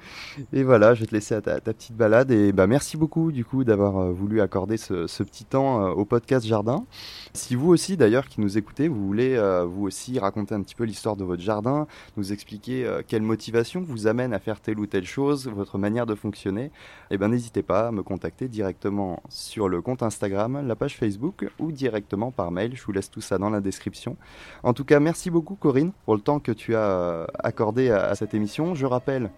Et 0.54 0.62
voilà, 0.62 0.94
je 0.94 1.02
vais 1.02 1.08
te 1.08 1.16
laisser 1.16 1.34
à 1.34 1.42
ta, 1.42 1.60
petite 1.60 1.96
balade. 1.96 2.30
Et 2.30 2.52
bah, 2.52 2.68
merci 2.68 2.98
beaucoup 2.98 3.32
du 3.32 3.44
coup 3.44 3.64
d'avoir 3.64 3.98
euh, 3.98 4.12
voulu 4.12 4.42
accorder 4.42 4.78
ce, 4.78 5.24
petit 5.24 5.44
temps 5.44 5.84
euh, 5.84 5.90
au 5.90 6.06
podcast 6.06 6.46
Jardin. 6.46 6.86
Si 7.34 7.56
vous 7.56 7.70
aussi 7.70 7.98
d'ailleurs 7.98 8.28
qui 8.28 8.42
nous 8.42 8.60
écoutez, 8.60 8.88
vous 8.88 9.06
voulez 9.08 9.36
euh, 9.36 9.66
vous 9.66 9.86
aussi 9.86 10.20
raconter 10.20 10.54
un 10.54 10.62
petit 10.62 10.76
peu 10.76 10.84
l'histoire 10.84 11.16
de 11.16 11.24
votre 11.24 11.42
jardin, 11.42 11.88
nous 12.16 12.32
expliquer 12.32 12.88
quelle 13.08 13.24
motivation 13.24 13.82
vous 13.82 14.06
amène 14.08 14.34
à 14.34 14.40
faire 14.40 14.60
telle 14.60 14.80
ou 14.80 14.86
telle 14.86 15.06
chose, 15.06 15.48
votre 15.48 15.78
manière 15.78 16.06
de 16.06 16.16
fonctionner, 16.16 16.72
eh 17.10 17.18
ben 17.18 17.30
n'hésitez 17.30 17.64
pas 17.64 17.88
à 17.88 17.92
me 17.92 18.04
contacter 18.04 18.48
directement 18.48 19.22
sur 19.30 19.68
le 19.68 19.82
compte 19.82 20.04
Instagram, 20.04 20.66
la 20.66 20.76
page 20.76 20.96
Facebook 20.96 21.48
ou 21.60 21.72
directement 21.72 22.32
par 22.32 22.52
mail. 22.52 22.76
Je 22.76 22.84
vous 22.84 22.92
laisse 22.92 23.10
tout 23.10 23.22
ça 23.22 23.38
dans 23.38 23.50
la 23.50 23.62
description. 23.62 24.16
En 24.64 24.74
tout 24.74 24.86
cas, 24.86 25.00
merci 25.00 25.30
beaucoup 25.30 25.56
Corinne 25.56 25.92
pour 26.06 26.16
le 26.16 26.22
temps 26.22 26.40
que 26.40 26.52
tu 26.52 26.76
as 26.76 27.19
accordé 27.38 27.90
à 27.92 28.16
cette 28.16 28.34
émission. 28.34 28.76
Je 28.76 28.86
rappelle 28.86 29.30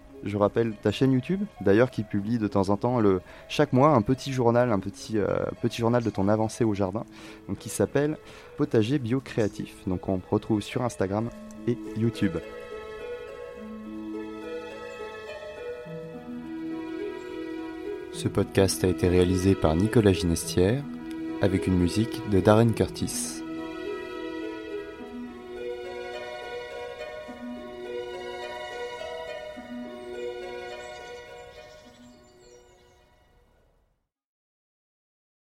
ta 0.82 0.90
chaîne 0.90 1.12
YouTube, 1.12 1.42
d'ailleurs, 1.60 1.90
qui 1.90 2.02
publie 2.02 2.38
de 2.38 2.48
temps 2.48 2.68
en 2.68 2.76
temps 2.76 3.00
chaque 3.48 3.72
mois 3.72 3.90
un 3.90 4.02
petit 4.02 4.32
journal, 4.32 4.72
un 4.72 4.78
petit, 4.78 5.18
euh, 5.18 5.26
journal 5.70 6.02
de 6.02 6.10
ton 6.10 6.28
avancée 6.28 6.64
au 6.64 6.74
jardin, 6.74 7.04
qui 7.58 7.68
s'appelle 7.68 8.16
Potager 8.56 8.98
Bio 8.98 9.20
Créatif. 9.20 9.74
Donc 9.86 10.08
on 10.08 10.20
retrouve 10.30 10.60
sur 10.60 10.82
Instagram 10.82 11.28
et 11.66 11.76
YouTube. 11.96 12.38
Ce 18.12 18.28
podcast 18.28 18.84
a 18.84 18.88
été 18.88 19.08
réalisé 19.08 19.54
par 19.54 19.74
Nicolas 19.74 20.12
Ginestière 20.12 20.84
avec 21.40 21.66
une 21.66 21.76
musique 21.76 22.20
de 22.30 22.40
Darren 22.40 22.72
Curtis. 22.72 23.41